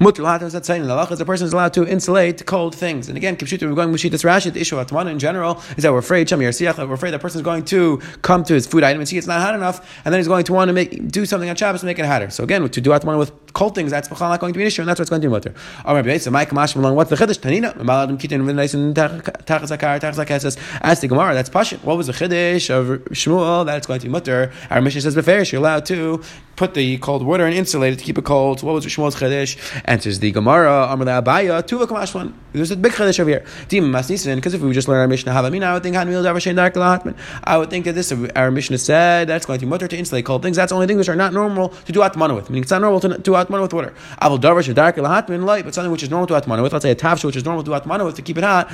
Halacha 0.00 1.12
is 1.12 1.18
the 1.18 1.24
person 1.26 1.46
is 1.46 1.52
allowed 1.52 1.74
to 1.74 1.86
insulate 1.86 2.46
cold 2.46 2.74
things. 2.74 3.08
And 3.08 3.18
again, 3.18 3.36
kipshuta, 3.36 3.68
we're 3.68 3.74
going 3.74 3.92
this 3.92 4.22
Rashi. 4.22 4.50
The 4.50 4.60
issue 4.60 4.78
of 4.78 4.86
atmana 4.86 5.10
in 5.10 5.18
general 5.18 5.60
is 5.76 5.82
that 5.82 5.92
we're 5.92 5.98
afraid 5.98 6.26
shamir. 6.26 6.88
We're 6.88 6.94
afraid 6.94 7.10
that 7.10 7.20
person 7.20 7.40
is 7.40 7.44
going 7.44 7.66
to 7.66 7.98
come 8.22 8.42
to 8.44 8.54
his 8.54 8.66
food 8.66 8.82
item 8.82 9.00
and 9.00 9.08
see 9.08 9.18
it's 9.18 9.26
not 9.26 9.42
hot 9.42 9.54
enough, 9.54 10.00
and 10.06 10.12
then 10.12 10.18
he's 10.18 10.28
going 10.28 10.44
to 10.44 10.54
want 10.54 10.70
to 10.70 10.72
make 10.72 11.08
do 11.08 11.26
something 11.26 11.50
on 11.50 11.56
Shabbos 11.56 11.80
to 11.80 11.86
make 11.86 11.98
it 11.98 12.06
hotter. 12.06 12.30
So 12.30 12.44
again, 12.44 12.66
to 12.66 12.80
do 12.80 12.90
atmana 12.90 13.18
with 13.18 13.32
cold 13.52 13.74
things, 13.74 13.90
that's 13.90 14.10
not 14.10 14.40
going 14.40 14.54
to 14.54 14.56
be 14.56 14.62
an 14.62 14.68
issue, 14.68 14.80
and 14.80 14.88
that's 14.88 14.98
what's 14.98 15.10
going 15.10 15.20
to 15.20 15.28
be 15.28 15.32
mutter. 15.32 15.50
What's 15.84 16.14
the 16.14 17.16
chiddush? 17.16 17.38
Tanina 17.40 17.74
maladim 17.74 18.18
kitin 18.18 18.42
v'nais 18.44 18.72
and 18.72 18.96
tachas 18.96 19.70
akar 19.76 20.00
tachas 20.00 20.24
akar 20.24 20.80
Ask 20.80 21.02
the 21.02 21.08
Gemara. 21.08 21.34
That's 21.34 21.50
pashit. 21.50 21.84
What 21.84 21.98
was 21.98 22.06
the 22.06 22.14
chiddush 22.14 22.70
of 22.70 23.04
Shmuel? 23.10 23.66
That's 23.66 23.86
going 23.86 24.00
to 24.00 24.06
be 24.06 24.10
mutter. 24.10 24.50
Our 24.70 24.80
mission 24.80 25.02
says 25.02 25.14
beferish. 25.14 25.52
You're 25.52 25.60
allowed 25.60 25.84
to 25.86 26.22
put 26.60 26.74
the 26.74 26.98
cold 26.98 27.22
water 27.24 27.46
and 27.46 27.54
insulate 27.54 27.94
it 27.94 27.98
to 27.98 28.04
keep 28.04 28.18
it 28.18 28.24
cold. 28.26 28.60
So 28.60 28.66
what 28.66 28.74
was 28.74 28.84
Shmuel's 28.84 29.16
chiddush? 29.16 29.56
Answers 29.86 30.18
the 30.18 30.30
Gemara. 30.30 30.88
Amar 30.90 31.06
Abaya, 31.06 31.62
Tuva 31.62 31.86
Kamashwan. 31.86 32.34
There's 32.52 32.70
a 32.70 32.76
big 32.76 32.92
chiddush 32.92 33.18
over 33.18 33.30
here. 33.30 33.46
Dim 33.68 33.84
Masnisin, 33.90 34.36
because 34.36 34.52
if 34.52 34.60
we 34.60 34.70
just 34.74 34.86
learn 34.86 35.00
our 35.00 35.08
Mishnah 35.08 35.32
Havamina, 35.32 35.64
I 35.64 35.72
would 35.72 35.82
think 35.82 35.96
Hanmil 35.96 36.22
Davar 36.22 36.54
Dark 36.54 36.74
Lahatman. 36.74 37.16
I 37.44 37.56
would 37.56 37.70
think 37.70 37.86
that 37.86 37.94
this 37.94 38.12
our 38.36 38.50
Mishnah 38.50 38.76
said 38.76 39.26
that's 39.26 39.46
going 39.46 39.58
to 39.58 39.64
be 39.64 39.70
mutter 39.70 39.88
to 39.88 39.96
insulate 39.96 40.26
cold 40.26 40.42
things. 40.42 40.58
That's 40.58 40.68
the 40.68 40.74
only 40.74 40.86
things 40.86 40.98
which 40.98 41.08
are 41.08 41.16
not 41.16 41.32
normal 41.32 41.70
to 41.70 41.92
do 41.92 42.00
atmana 42.00 42.36
with. 42.36 42.50
Meaning 42.50 42.64
it's 42.64 42.70
not 42.70 42.82
normal 42.82 43.00
to 43.00 43.16
do 43.16 43.30
atmana 43.32 43.62
with 43.62 43.72
water. 43.72 43.94
Aval 44.20 44.38
Davar 44.38 44.74
Dark 44.74 44.96
Lahatman 44.96 45.44
light, 45.46 45.64
but 45.64 45.72
something 45.72 45.90
which 45.90 46.02
is 46.02 46.10
normal 46.10 46.26
to 46.26 46.34
atmana 46.34 46.62
with. 46.62 46.74
Let's 46.74 46.82
say 46.82 46.90
a 46.90 46.94
tafsha 46.94 47.24
which 47.24 47.36
is 47.36 47.44
normal 47.46 47.62
to 47.62 47.70
do 47.70 47.74
atmana 47.74 48.04
with 48.04 48.16
to 48.16 48.22
keep 48.22 48.36
it 48.36 48.44
hot. 48.44 48.70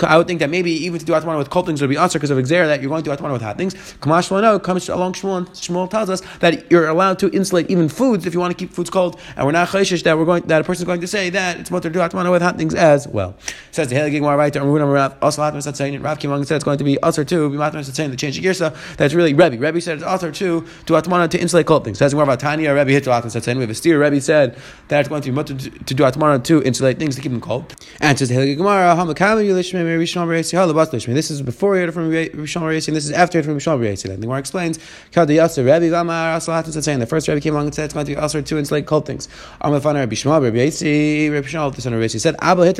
I 0.00 0.16
would 0.16 0.26
think 0.26 0.40
that 0.40 0.48
maybe 0.48 0.70
even 0.70 0.98
to 0.98 1.04
do 1.04 1.12
atmana 1.12 1.36
with 1.36 1.50
cold 1.50 1.66
things 1.66 1.82
would 1.82 1.90
be 1.90 1.98
answer 1.98 2.18
because 2.18 2.30
of 2.30 2.38
exer 2.38 2.64
that 2.64 2.80
you're 2.80 2.88
going 2.88 3.04
to 3.04 3.10
do 3.10 3.14
atmana 3.14 3.34
with 3.34 3.42
hot 3.42 3.58
things. 3.58 3.74
Kamashwan 4.00 4.62
comes 4.62 4.88
along 4.88 5.12
Shmuel. 5.12 5.46
Shmuel 5.50 5.90
tells 5.90 6.08
us 6.08 6.22
that 6.40 6.70
you're 6.70 6.88
allowed 6.88 7.17
to 7.20 7.30
insulate 7.30 7.70
even 7.70 7.88
foods 7.88 8.26
if 8.26 8.34
you 8.34 8.40
want 8.40 8.56
to 8.56 8.58
keep 8.58 8.72
foods 8.74 8.90
cold, 8.90 9.20
and 9.36 9.46
we're 9.46 9.52
not 9.52 9.68
chayshish 9.68 10.02
that 10.04 10.16
we're 10.16 10.24
going 10.24 10.42
that 10.44 10.60
a 10.60 10.64
person 10.64 10.82
is 10.82 10.86
going 10.86 11.00
to 11.00 11.06
say 11.06 11.30
that 11.30 11.58
it's 11.60 11.70
mutter 11.70 11.90
to 11.90 11.98
atmana 11.98 12.30
with 12.30 12.42
hot 12.42 12.56
things 12.56 12.74
as 12.74 13.06
well. 13.08 13.34
Says 13.70 13.88
the 13.88 13.96
Helig 13.96 14.22
right 14.36 14.52
to 14.52 14.60
Rav 14.60 15.16
Rav 15.20 16.18
Kimang 16.18 16.46
said 16.46 16.56
it's 16.56 16.64
going 16.64 16.78
to 16.78 16.84
be 16.84 17.00
usher 17.02 17.24
too. 17.24 17.50
Be 17.50 17.56
Matman 17.56 17.84
said 17.84 17.94
saying 17.94 18.10
the 18.10 18.16
change 18.16 18.38
of 18.38 18.44
girsa. 18.44 18.96
That's 18.96 19.14
really 19.14 19.34
Rebbe. 19.34 19.58
Rebbe 19.58 19.80
said 19.80 19.98
it's 19.98 20.06
usher 20.06 20.32
too 20.32 20.66
to 20.86 20.94
atmana 20.94 21.28
to 21.30 21.40
insulate 21.40 21.66
cold 21.66 21.84
things. 21.84 21.98
Says 21.98 22.14
more 22.14 22.24
about 22.24 22.40
Tanya. 22.40 22.74
Rebbe 22.74 22.90
hit 22.90 23.04
Hatman 23.04 23.30
said 23.30 23.44
saying 23.44 23.58
we 23.58 23.62
have 23.62 23.70
a 23.70 23.74
steer. 23.74 24.00
Rebbe 24.00 24.20
said 24.20 24.58
that 24.88 25.00
it's 25.00 25.08
going 25.08 25.22
to 25.22 25.30
be 25.30 25.34
mutter 25.34 25.56
to 25.56 25.94
do 25.94 26.02
atmana 26.02 26.42
to 26.44 26.62
insulate 26.62 26.98
things 26.98 27.16
to 27.16 27.22
keep 27.22 27.32
them 27.32 27.40
cold. 27.40 27.74
And 28.00 28.18
says 28.18 28.28
the 28.28 28.34
Helig 28.34 28.56
Gemara 28.56 28.94
Hamakam 28.94 29.44
Yulishme 29.44 29.84
Rishon 29.98 30.26
Reisi 30.26 30.54
Halabat 30.54 30.90
Lishme. 30.90 31.14
This 31.14 31.30
is 31.30 31.42
before 31.42 31.76
you 31.76 31.90
from 31.92 32.10
Rishon 32.10 32.62
Reisi 32.62 32.88
and 32.88 32.96
this 32.96 33.04
is 33.04 33.12
after 33.12 33.38
heard 33.38 33.44
from 33.44 33.56
Rishon 33.56 33.80
Reisi. 33.80 34.08
The 34.08 34.16
Gemara 34.16 34.38
explains 34.38 34.78
Kadi 35.12 35.38
Rebbe 35.38 35.90
Vamar 35.90 36.36
Asalatin 36.36 36.72
said 36.72 36.84
saying 36.84 36.98
the 36.98 37.06
first 37.08 37.28
Rebbe 37.28 37.40
came 37.40 37.54
along 37.54 37.66
and 37.66 37.74
said 37.74 37.86
it's 37.86 37.94
going 37.94 38.06
to 38.06 38.12
be 38.12 38.16
usher 38.16 38.42
to 38.42 38.58
insulate 38.58 38.86
cold 38.86 39.06
things. 39.06 39.28
Amafana 39.62 40.00
Rebbe 40.00 40.14
Shmuel 40.14 40.42
Rebbe 40.42 40.58
Yasi 40.58 41.30
Rebbe 41.30 41.46
Shmuel 41.46 41.74
the 41.74 41.82
son 41.82 41.94
of 41.94 42.00
Reisi 42.00 42.20
said 42.20 42.36
Abba 42.40 42.66
hit 42.66 42.78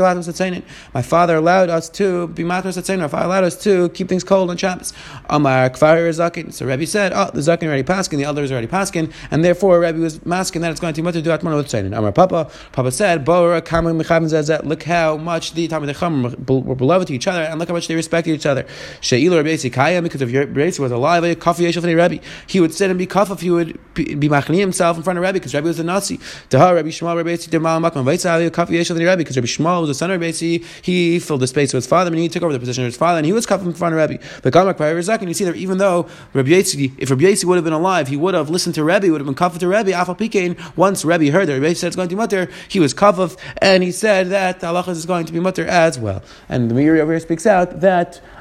my 0.95 1.03
father 1.03 1.37
allowed 1.37 1.71
us 1.71 1.89
to 1.89 2.29
be 2.29 2.43
matras 2.43 2.79
atzayin. 2.79 3.01
My 3.01 3.09
father 3.09 3.27
allowed 3.27 3.45
us 3.45 3.63
to 3.65 3.89
keep 3.91 4.09
things 4.09 4.25
cold 4.25 4.51
on 4.51 4.57
Shabbos. 4.57 4.93
Amar 5.29 5.71
kfar 5.71 6.09
zakin. 6.11 6.53
So 6.53 6.67
Rebbe 6.67 6.87
said, 6.87 7.13
oh, 7.13 7.31
the 7.33 7.41
zakin 7.41 7.65
already 7.65 7.83
paskin, 7.83 8.19
the 8.19 8.25
elders 8.25 8.51
are 8.51 8.55
already 8.55 8.69
paskin, 8.69 9.13
and 9.31 9.45
therefore 9.45 9.81
Rebbe 9.81 9.99
was 9.99 10.25
masking 10.25 10.63
that 10.63 10.71
it's 10.71 10.81
going 10.81 10.95
to 10.95 11.01
be 11.01 11.05
mutter 11.05 11.21
do 11.21 11.31
atmana 11.31 11.57
with 11.57 11.67
tzayin. 11.67 11.97
Amar 11.97 12.13
Papa, 12.13 12.51
Papa 12.73 12.91
said, 12.93 13.25
Bora 13.25 13.63
kamim 13.63 14.01
mechavim 14.01 14.25
zezet. 14.25 14.65
Look 14.65 14.85
how 14.85 15.17
much 15.17 15.55
the 15.55 15.69
Talmud 15.69 15.95
Chacham 15.95 16.23
were 16.23 16.75
beloved 16.75 17.09
to 17.09 17.15
each 17.15 17.27
other, 17.27 17.43
and 17.43 17.59
look 17.59 17.69
how 17.69 17.75
much 17.75 17.89
they 17.89 17.95
respected 17.95 18.33
each 18.33 18.47
other. 18.47 18.67
She'ilu 19.01 19.43
Rebbe 19.43 19.71
Kaya, 19.71 20.03
because 20.03 20.23
if 20.23 20.33
Rebbe 20.33 20.81
was 20.81 20.93
alive, 20.93 21.23
Rebbe, 21.23 22.21
he 22.47 22.61
would 22.61 22.75
sit 22.75 22.91
and 22.91 22.99
be 22.99 23.07
kafaf. 23.07 23.41
He 23.41 23.51
would 23.51 23.79
be, 24.15 24.29
machni 24.29 24.59
himself 24.59 24.97
in 24.97 25.03
front 25.03 25.19
of 25.19 25.23
Rabbi 25.23 25.35
because 25.35 25.55
Rabbi 25.55 25.67
was 25.67 25.79
a 25.79 25.85
Nasi. 25.85 26.19
Taha 26.51 26.75
Rabbi 26.75 26.89
Shmuel 26.89 27.17
Rebbe 27.17 27.31
Demal 27.31 27.81
Makam 27.81 28.05
Vaitzah 28.05 28.51
kafi 28.51 28.71
yeshel 28.71 28.99
Rebbe 28.99 29.17
because 29.17 29.37
Rabbi 29.37 29.47
Shmuel 29.47 29.81
was 29.81 29.89
the 29.89 29.95
son 29.95 30.11
of 30.11 30.21
Rebbe. 30.21 30.65
He 30.83 31.19
filled 31.19 31.41
the 31.41 31.47
space 31.47 31.73
with 31.73 31.85
his 31.85 31.89
father, 31.89 32.11
and 32.11 32.19
he 32.19 32.29
took 32.29 32.43
over 32.43 32.53
the 32.53 32.59
position 32.59 32.85
of 32.85 32.87
his 32.87 32.97
father, 32.97 33.19
and 33.19 33.27
he 33.27 33.33
was 33.33 33.47
cut 33.47 33.61
in 33.61 33.73
front 33.75 33.95
of 33.95 34.11
Rebbe. 34.11 34.23
But 34.43 34.53
Gamak 34.53 34.79
and 35.21 35.29
you 35.29 35.35
see 35.35 35.45
that 35.45 35.57
even 35.57 35.79
though 35.79 36.09
Rabbi 36.33 36.51
Yetzi, 36.51 36.93
if 36.99 37.11
Rabbi 37.11 37.23
Yetzi 37.23 37.45
would 37.45 37.57
have 37.57 37.65
been 37.65 37.73
alive, 37.73 38.09
he 38.09 38.17
would 38.17 38.35
have 38.35 38.51
listened 38.51 38.75
to 38.77 38.85
Rebbe, 38.85 39.11
would 39.11 39.21
have 39.21 39.27
been 39.27 39.35
kafaf 39.35 39.59
to 39.59 39.69
Rabbi. 39.69 39.91
Afal 39.91 40.19
Pikein, 40.19 40.59
once 40.77 41.05
Rabbi 41.05 41.31
heard 41.31 41.49
that 41.49 41.55
Rebbe 41.55 41.75
said 41.75 41.89
it's 41.89 41.97
going 41.97 42.09
to 42.09 42.15
be 42.15 42.19
mutter, 42.19 42.49
he 42.69 42.81
was 42.81 42.95
kafaf, 42.95 43.39
and 43.59 43.83
he 43.83 43.93
said 43.93 44.29
that 44.29 44.63
Allah 44.65 44.85
is 44.89 45.07
going 45.07 45.27
to 45.27 45.33
be 45.33 45.41
mutter 45.41 45.67
as 45.67 45.99
well. 45.99 46.23
And 46.49 46.71
the 46.71 46.75
Meiri 46.75 47.01
over 47.01 47.13
here 47.13 47.21
speaks 47.21 47.47
out 47.47 47.81
that. 47.81 48.21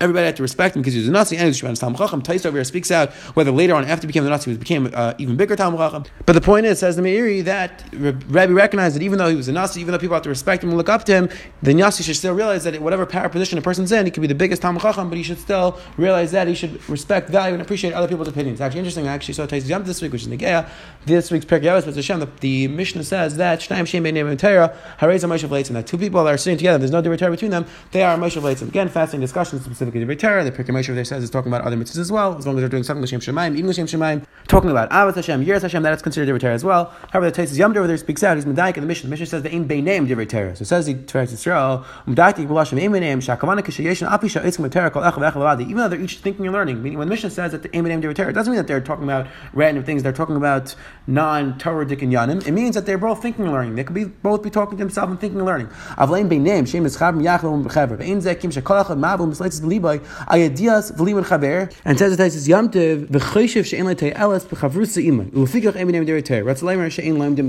everybody 0.00 0.24
had 0.24 0.36
to 0.36 0.42
respect 0.42 0.74
him 0.74 0.80
because 0.82 0.94
he 0.94 1.00
was 1.00 1.08
a 1.08 1.10
Nasi 1.10 1.36
and 1.36 1.54
he 1.54 1.66
was 1.66 1.78
Talmud 1.78 1.98
Chacham. 1.98 2.22
Tais 2.22 2.46
over 2.46 2.56
here 2.56 2.64
speaks 2.64 2.90
out 2.90 3.12
whether 3.34 3.50
later 3.50 3.74
on, 3.74 3.84
after 3.84 4.06
he 4.06 4.06
became 4.06 4.24
the 4.24 4.30
Nasi, 4.30 4.50
he 4.52 4.56
became 4.56 4.90
uh, 4.94 5.12
even 5.18 5.36
bigger 5.36 5.56
Talmud 5.56 5.78
Chacham. 5.78 6.04
But 6.24 6.32
the 6.32 6.40
point 6.40 6.64
is, 6.64 6.78
says 6.78 6.96
the 6.96 7.02
Meiri, 7.02 7.44
that 7.44 7.84
Rabbi 7.92 8.52
recognized 8.52 8.96
that 8.96 9.02
even 9.02 9.18
though 9.18 9.28
he 9.28 9.36
was 9.36 9.48
a 9.48 9.52
Nasi, 9.52 9.80
even 9.80 9.92
though 9.92 9.98
people 9.98 10.14
have 10.14 10.22
to 10.22 10.30
respect 10.30 10.64
him 10.64 10.70
and 10.70 10.78
look 10.78 10.88
up 10.88 11.04
to 11.04 11.12
him, 11.12 11.28
the 11.62 11.74
Nasi 11.74 12.02
should 12.02 12.16
still 12.16 12.34
realize 12.34 12.64
that 12.64 12.80
whatever 12.80 13.04
power 13.04 13.28
position 13.28 13.58
a 13.58 13.62
person's 13.62 13.92
in, 13.92 14.06
he 14.06 14.10
could 14.10 14.22
be 14.22 14.26
the 14.26 14.34
biggest 14.34 14.62
Talmud 14.62 14.80
Chacham, 14.80 15.10
but 15.10 15.18
he 15.18 15.22
should 15.22 15.38
still 15.38 15.78
realize 15.98 16.32
that 16.32 16.48
he 16.48 16.54
should 16.54 16.88
respect, 16.88 17.28
value, 17.28 17.52
and 17.52 17.62
appreciate 17.62 17.92
other 17.92 18.08
people's 18.08 18.28
opinions. 18.28 18.54
It's 18.56 18.62
actually 18.62 18.80
interesting. 18.80 19.06
I 19.06 19.12
actually 19.12 19.34
saw 19.34 19.44
Tais 19.44 19.68
Yom 19.68 19.84
this 19.84 20.00
week, 20.00 20.12
which 20.12 20.22
is 20.22 20.28
Negeah. 20.28 20.66
This 21.04 21.30
week's 21.30 21.44
Perkei 21.44 21.64
Avos, 21.64 21.84
but 21.84 21.94
Hashem, 21.94 22.20
the, 22.20 22.28
the 22.40 22.68
Mishnah 22.68 23.04
says 23.04 23.36
that 23.36 23.60
Shnayim 23.60 23.86
Shem 23.86 24.02
Bein 24.02 24.14
Nehemiah 24.14 24.36
Torah, 24.36 24.76
Harez 24.98 25.24
Moshe 25.24 25.46
Vleitzim, 25.46 25.72
that 25.72 25.86
two 25.86 25.98
people 25.98 26.24
that 26.24 26.32
are 26.32 26.38
sitting 26.38 26.56
together, 26.56 26.78
there's 26.78 26.90
no 26.90 27.02
Divrei 27.02 27.30
between 27.30 27.50
them, 27.50 27.66
they 27.92 28.02
are 28.02 28.16
Moshe 28.16 28.40
Vleitzim. 28.40 28.68
Again, 28.68 28.88
fascinating 28.88 29.20
discussion 29.20 29.60
specifically 29.60 29.89
Torah, 29.90 30.44
the 30.44 30.52
Perkei 30.52 30.70
Moshe 30.70 30.94
there 30.94 31.04
says 31.04 31.22
is 31.22 31.30
talking 31.30 31.50
about 31.50 31.62
other 31.66 31.76
mitzvahs 31.76 31.98
as 31.98 32.12
well, 32.12 32.36
as 32.36 32.46
long 32.46 32.56
as 32.56 32.62
they're 32.62 32.68
doing 32.68 32.82
something 32.82 33.02
L'Shem 33.02 33.20
Shemaim, 33.20 33.56
even 33.56 33.70
L'Shem 33.70 33.86
Shemaim, 33.86 34.24
talking 34.48 34.70
about 34.70 34.90
Avos 34.90 35.14
Hashem, 35.14 35.44
Yeres 35.44 35.62
Hashem, 35.62 35.82
that 35.82 35.92
is 35.92 36.02
considered 36.02 36.28
Divrei 36.28 36.50
as 36.50 36.64
well. 36.64 36.94
However, 37.10 37.30
the 37.30 37.42
Taisus 37.42 37.58
Yom 37.58 37.76
over 37.76 37.86
there 37.86 37.96
speaks 37.96 38.22
out, 38.22 38.36
he's 38.36 38.44
Medaik 38.44 38.76
in 38.76 38.82
the 38.82 38.86
mission. 38.86 39.08
The 39.08 39.10
mission 39.10 39.26
says 39.26 39.42
the 39.42 39.54
Ein 39.54 39.64
Bein 39.64 39.84
Name 39.84 40.06
Divrei 40.06 40.28
Torah. 40.28 40.56
So 40.56 40.62
it 40.62 40.66
says 40.66 40.86
the 40.86 40.94
Torah 40.94 41.26
Yisrael, 41.26 41.84
Medaik 42.06 42.34
B'Lashem 42.46 42.82
Ein 42.82 42.92
Bein 42.92 43.00
Name, 43.00 43.20
Shakavana 43.20 43.60
Kishayeshin 43.60 44.08
Apisha 44.10 44.42
Itzim 44.42 44.70
Torah 44.70 44.90
Kol 44.90 45.02
Echav 45.02 45.32
Echel 45.32 45.60
Even 45.60 45.76
though 45.76 45.88
they're 45.88 46.00
each 46.00 46.18
thinking 46.18 46.46
and 46.46 46.54
learning, 46.54 46.82
meaning 46.82 46.98
when 46.98 47.08
the 47.08 47.12
mission 47.12 47.30
says 47.30 47.52
that 47.52 47.62
the 47.62 47.76
Ein 47.76 47.84
Bein 47.84 48.00
Name 48.00 48.02
Divrei 48.02 48.14
Torah, 48.14 48.30
it 48.30 48.32
doesn't 48.32 48.50
mean 48.50 48.58
that 48.58 48.66
they're 48.66 48.80
talking 48.80 49.04
about 49.04 49.26
random 49.52 49.84
things, 49.84 50.02
they're 50.02 50.12
talking 50.12 50.36
about 50.36 50.74
non-Torah 51.06 51.86
Dik 51.86 52.02
and 52.02 52.12
Yanim. 52.12 52.46
It 52.46 52.52
means 52.52 52.74
that 52.74 52.86
they're 52.86 52.98
both 52.98 53.22
thinking 53.22 53.44
and 53.44 53.52
learning. 53.52 53.74
They 53.74 53.84
could 53.84 53.94
be 53.94 54.04
both 54.04 54.42
be 54.42 54.50
talking 54.50 54.78
to 54.78 54.84
themselves 54.84 55.10
and 55.10 55.20
thinking 55.20 55.38
and 55.38 55.46
learning. 55.46 55.68
Avlein 55.96 56.28
Bein 56.28 56.42
Name, 56.42 56.66
Shem 56.66 56.86
is 56.86 56.96
Chavim 56.96 57.22
Yachlo 57.22 57.62
B'Chever. 57.62 57.98
Ve'in 57.98 58.22
Zekim 58.22 58.50
Shekol 58.52 58.84
Echad 58.84 58.98
Mavu 58.98 59.28
Misleitzes 59.28 59.60
libay 59.80 59.98
ayadias 60.28 60.96
v'liman 60.96 61.24
chaver. 61.24 61.72
And 61.84 61.98
says 61.98 62.12
it 62.12 62.16
says 62.16 62.48
yamtiv 62.48 63.06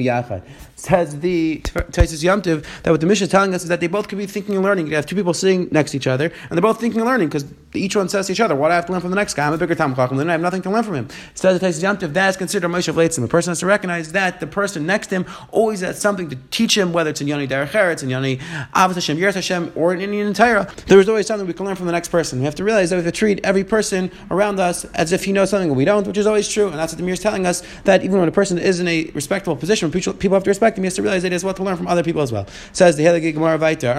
yachad 0.02 0.44
says 0.76 1.20
the 1.20 1.62
Taisus 1.64 2.24
Yamtiv 2.24 2.66
that 2.84 2.92
what 2.92 3.02
the 3.02 3.08
Mishnah 3.08 3.26
is 3.26 3.32
telling 3.32 3.54
us 3.54 3.64
is 3.64 3.70
that 3.70 3.80
they 3.80 3.88
both 3.88 4.08
could 4.08 4.18
be 4.18 4.26
thinking 4.26 4.56
and 4.56 4.64
learning. 4.64 4.88
You 4.88 4.96
have 4.96 5.06
two 5.06 5.16
people 5.16 5.34
sitting 5.34 5.68
next 5.72 5.92
to 5.92 5.98
each 5.98 6.08
other, 6.08 6.26
and 6.26 6.52
they're 6.52 6.62
both 6.62 6.80
thinking 6.80 7.02
and 7.02 7.10
learning 7.10 7.28
because 7.28 7.46
each 7.80 7.96
one 7.96 8.10
says 8.10 8.28
to 8.28 8.34
each 8.34 8.42
other, 8.42 8.56
"What 8.56 8.68
do 8.70 8.74
I 8.74 8.76
have 8.76 8.86
to 8.88 8.92
learn 8.92 9.02
from 9.02 9.10
the 9.12 9.16
next 9.16 9.34
guy? 9.34 9.48
I'm 9.48 9.54
a 9.54 9.58
bigger 9.58 9.76
Tam 9.76 9.96
Chacham, 9.96 10.18
then 10.18 10.30
I 10.30 10.34
have 10.34 10.42
nothing 10.42 10.62
to 10.64 10.70
learn 10.70 10.84
from 10.84 10.96
him." 10.96 11.08
Says 11.34 11.60
the 11.60 11.66
Taisus 11.66 11.84
Yamtiv 11.84 12.14
that 12.14 12.30
is 12.30 12.38
considered 12.38 12.70
Moshe 12.70 12.94
Leitzim. 12.94 13.22
The 13.22 13.28
person 13.28 13.52
has 13.52 13.60
to 13.60 13.66
recognize 13.66 14.12
that 14.12 14.40
the 14.40 14.48
person 14.48 14.86
next 14.86 15.08
to 15.08 15.16
him 15.16 15.26
always 15.52 15.82
has 15.82 16.00
something 16.00 16.30
to 16.30 16.38
teach 16.52 16.78
him, 16.78 16.94
whether 16.94 17.10
it's 17.10 17.22
in 17.22 17.28
Yoni 17.28 17.48
Derech 17.48 17.92
it's 17.92 18.04
in 18.04 18.10
Yoni 18.10 18.38
Avos 18.76 18.96
Hashem, 18.96 19.18
Yeres 19.18 19.36
Hashem, 19.36 19.72
or 19.76 19.94
in 19.94 20.02
Indian 20.02 20.34
Torah. 20.34 20.68
There 20.88 21.00
is 21.00 21.08
always 21.08 21.28
something 21.28 21.48
we 21.48 21.54
can 21.54 21.66
learn 21.66 21.76
from 21.76 21.86
the 21.86 21.92
next 21.92 22.10
person. 22.10 22.40
We 22.40 22.46
have 22.46 22.56
to 22.56 22.64
realize 22.64 22.90
that 22.90 22.98
we 22.98 23.04
have 23.04 23.14
to 23.14 23.18
treat 23.18 23.40
every 23.44 23.64
person 23.64 24.12
around 24.30 24.60
us 24.60 24.86
as 24.96 25.12
if 25.12 25.24
he 25.24 25.32
knows 25.32 25.50
something 25.50 25.74
we 25.76 25.86
don't, 25.86 26.06
which 26.06 26.18
is 26.18 26.28
always 26.28 26.50
true. 26.50 26.68
And 26.68 26.78
that's 26.78 26.94
what 26.94 27.00
the 27.00 27.06
Meiri 27.06 27.14
is 27.14 27.20
telling 27.20 27.46
us 27.46 27.64
that 27.86 28.04
even 28.04 28.20
when 28.20 28.28
a 28.28 28.32
person 28.32 28.58
is 28.58 28.80
in 28.80 28.88
a 28.88 29.10
respectable 29.14 29.56
position, 29.56 29.92
people 29.92 30.36
have 30.36 30.44
to 30.44 30.50
respect 30.50 30.78
him. 30.78 30.84
He 30.84 30.88
has 30.88 30.96
to 30.96 31.02
realize 31.02 31.22
that 31.24 31.30
he 31.30 31.34
has 31.34 31.44
what 31.44 31.56
to 31.58 31.64
learn 31.64 31.78
from 31.78 31.88
other 31.88 32.04
people 32.04 32.22
as 32.22 32.32
well. 32.32 32.46
Says 32.74 32.96
the 32.98 33.04
Gemara 33.04 33.58
Vaiter. 33.58 33.96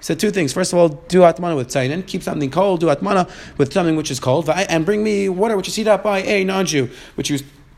Said 0.00 0.18
two 0.18 0.30
things. 0.30 0.52
First 0.52 0.72
of 0.72 0.78
all, 0.78 0.88
do 0.88 1.20
atmana 1.20 1.56
with 1.56 1.68
tzayin. 1.68 2.06
Keep 2.06 2.22
something 2.22 2.50
cold. 2.50 2.80
Do 2.80 2.86
atmana 2.86 3.30
with 3.58 3.72
something 3.72 3.96
which 3.96 4.10
is 4.10 4.18
cold. 4.20 4.48
And 4.48 4.84
bring 4.84 5.04
me 5.04 5.28
water 5.28 5.56
which 5.56 5.68
is 5.68 5.76
heated 5.76 5.90
up 5.90 6.02
by 6.02 6.22
a 6.22 6.44
non-Jew, 6.44 6.90
which 7.14 7.28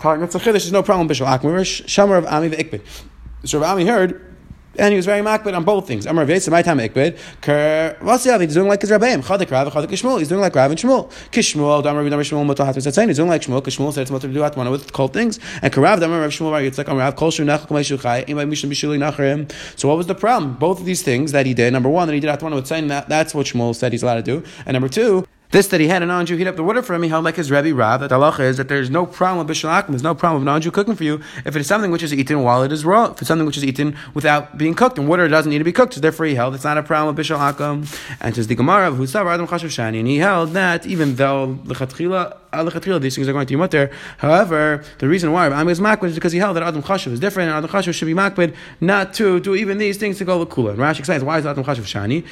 talking 0.00 0.23
about. 0.23 0.42
There's 0.42 0.73
no 0.73 0.82
problem. 0.82 1.08
Bishul 1.08 1.26
Akmir 1.26 1.61
Shamar 1.87 2.18
of 2.18 2.26
Ami 2.26 2.50
ve'ikbid. 2.50 2.82
So 3.44 3.62
Ami 3.62 3.84
heard 3.87 4.33
and 4.78 4.93
he 4.93 4.97
was 4.97 5.07
very 5.07 5.21
makbid 5.21 5.57
on 5.57 5.64
both 5.64 5.87
things. 5.87 6.07
Amar 6.07 6.25
Vesa, 6.26 6.50
my 6.50 6.62
time 6.62 6.78
ikbid. 6.78 7.19
Ker, 7.40 7.97
what's 8.00 8.25
He's 8.25 8.54
doing 8.54 8.69
like 8.69 8.81
his 8.81 8.90
Rabbeim. 8.90 9.23
Chadik 9.23 9.50
Rav, 9.50 9.73
Chadik 9.73 9.88
Shmuel. 9.88 10.19
He's 10.19 10.28
doing 10.28 10.40
like 10.40 10.54
Rav 10.54 10.71
and 10.71 10.81
Shmuel. 10.81 11.11
Kishmuel, 11.31 11.83
Damar 11.83 12.02
Rav 12.02 12.12
Shmuel, 12.12 12.47
Moto 12.47 12.64
Hatzis 12.64 12.87
Atzayin. 12.87 13.09
He's 13.09 13.16
doing 13.16 13.28
like 13.28 13.43
Shmuel. 13.43 13.62
Kishmuel 13.62 13.93
said 13.93 14.02
it's 14.02 14.11
Moto 14.11 14.28
do 14.28 14.40
Atmana 14.40 14.71
with 14.71 14.93
cold 14.93 15.12
things. 15.12 15.38
And 15.62 15.73
Karav, 15.73 16.00
Damar 16.00 16.21
Rav 16.21 16.31
Shmuel, 16.31 16.76
like 16.78 16.88
Amar 16.88 17.00
Rav 17.00 17.16
Kol 17.16 17.31
Shu 17.31 17.45
Nachak 17.45 17.69
Meishu 17.69 18.00
Chai. 18.00 18.25
Imay 18.25 18.49
Mishum 18.49 18.71
Bishuli 18.71 18.99
Nacharim. 18.99 19.50
So 19.78 19.88
what 19.88 19.97
was 19.97 20.07
the 20.07 20.14
problem? 20.14 20.54
Both 20.54 20.81
of 20.81 20.87
these 20.87 21.02
things 21.02 21.33
that 21.33 21.47
he 21.47 21.54
did. 21.54 21.73
Number 21.73 21.88
one, 21.88 22.09
that 22.09 22.14
he 22.14 22.21
did 22.21 22.31
Atmana 22.31 22.54
with 22.54 22.66
saying 22.66 22.88
that's 22.88 23.35
what 23.35 23.47
Shmuel 23.47 23.75
said 23.75 23.93
he's 23.93 24.02
allowed 24.02 24.16
to 24.16 24.23
do. 24.23 24.45
And 24.66 24.75
number 24.75 24.88
two, 24.88 25.26
this 25.50 25.68
that 25.68 25.80
he 25.80 25.88
had 25.88 26.02
a 26.02 26.06
non-Jew 26.06 26.36
heat 26.36 26.46
up 26.46 26.56
the 26.56 26.64
water 26.64 26.82
for 26.82 26.94
him, 26.94 27.02
he 27.02 27.08
held 27.08 27.24
like 27.24 27.36
his 27.36 27.50
Rebbe 27.50 27.74
Rav, 27.74 28.00
that 28.00 28.10
halacha 28.10 28.40
is 28.40 28.56
that 28.56 28.68
there's 28.68 28.90
no 28.90 29.06
problem 29.06 29.46
with 29.46 29.56
Bishal 29.56 29.86
there's 29.88 30.02
no 30.02 30.14
problem 30.14 30.42
with 30.42 30.46
non-Jew 30.46 30.70
cooking 30.70 30.96
for 30.96 31.04
you 31.04 31.20
if 31.44 31.54
it 31.54 31.60
is 31.60 31.66
something 31.66 31.90
which 31.90 32.02
is 32.02 32.12
eaten 32.12 32.42
while 32.42 32.62
it 32.62 32.72
is 32.72 32.84
raw, 32.84 33.06
if 33.06 33.18
it's 33.18 33.28
something 33.28 33.46
which 33.46 33.56
is 33.56 33.64
eaten 33.64 33.96
without 34.14 34.58
being 34.58 34.74
cooked, 34.74 34.98
and 34.98 35.08
water 35.08 35.28
doesn't 35.28 35.50
need 35.50 35.58
to 35.58 35.64
be 35.64 35.72
cooked, 35.72 35.94
so 35.94 36.00
therefore 36.00 36.26
he 36.26 36.34
held 36.34 36.54
it's 36.54 36.64
not 36.64 36.78
a 36.78 36.82
problem 36.82 37.14
with 37.14 37.24
Bishal 37.24 37.38
Akum. 37.38 37.86
And 38.20 38.34
just 38.34 38.48
the 38.48 38.54
Gemara 38.54 38.88
of 38.88 38.96
Husav 38.96 39.26
Adam 39.26 39.46
Chashav 39.46 39.66
Shani, 39.66 40.00
and 40.00 40.08
he 40.08 40.18
held 40.18 40.50
that 40.50 40.86
even 40.86 41.16
though 41.16 41.58
the 41.64 41.74
Chatchila 42.54 43.00
these 43.00 43.14
things 43.14 43.28
are 43.28 43.32
going 43.32 43.46
to 43.46 43.52
be 43.52 43.56
mutter. 43.56 43.90
However, 44.18 44.84
the 44.99 45.08
reason 45.08 45.32
why 45.32 45.49
Rabbi 45.49 45.70
is 45.70 45.80
makbid 45.80 46.04
is 46.04 46.14
because 46.14 46.32
he 46.32 46.38
held 46.38 46.56
that 46.56 46.62
Adam 46.62 46.82
Chashav 46.82 47.12
is 47.12 47.20
different, 47.20 47.50
and 47.50 47.56
Adam 47.56 47.70
Chashav 47.70 47.94
should 47.94 48.06
be 48.06 48.14
makbid 48.14 48.54
not 48.80 49.14
to 49.14 49.40
do 49.40 49.54
even 49.54 49.78
these 49.78 49.96
things 49.96 50.18
to 50.18 50.25
go 50.25 50.44
kula. 50.46 50.70
And 50.70 50.78
Rashi 50.78 51.00
explains 51.00 51.25
why 51.25 51.38
is 51.38 51.46
Adam 51.46 51.64
Chashav 51.64 51.84
shani? 51.84 52.25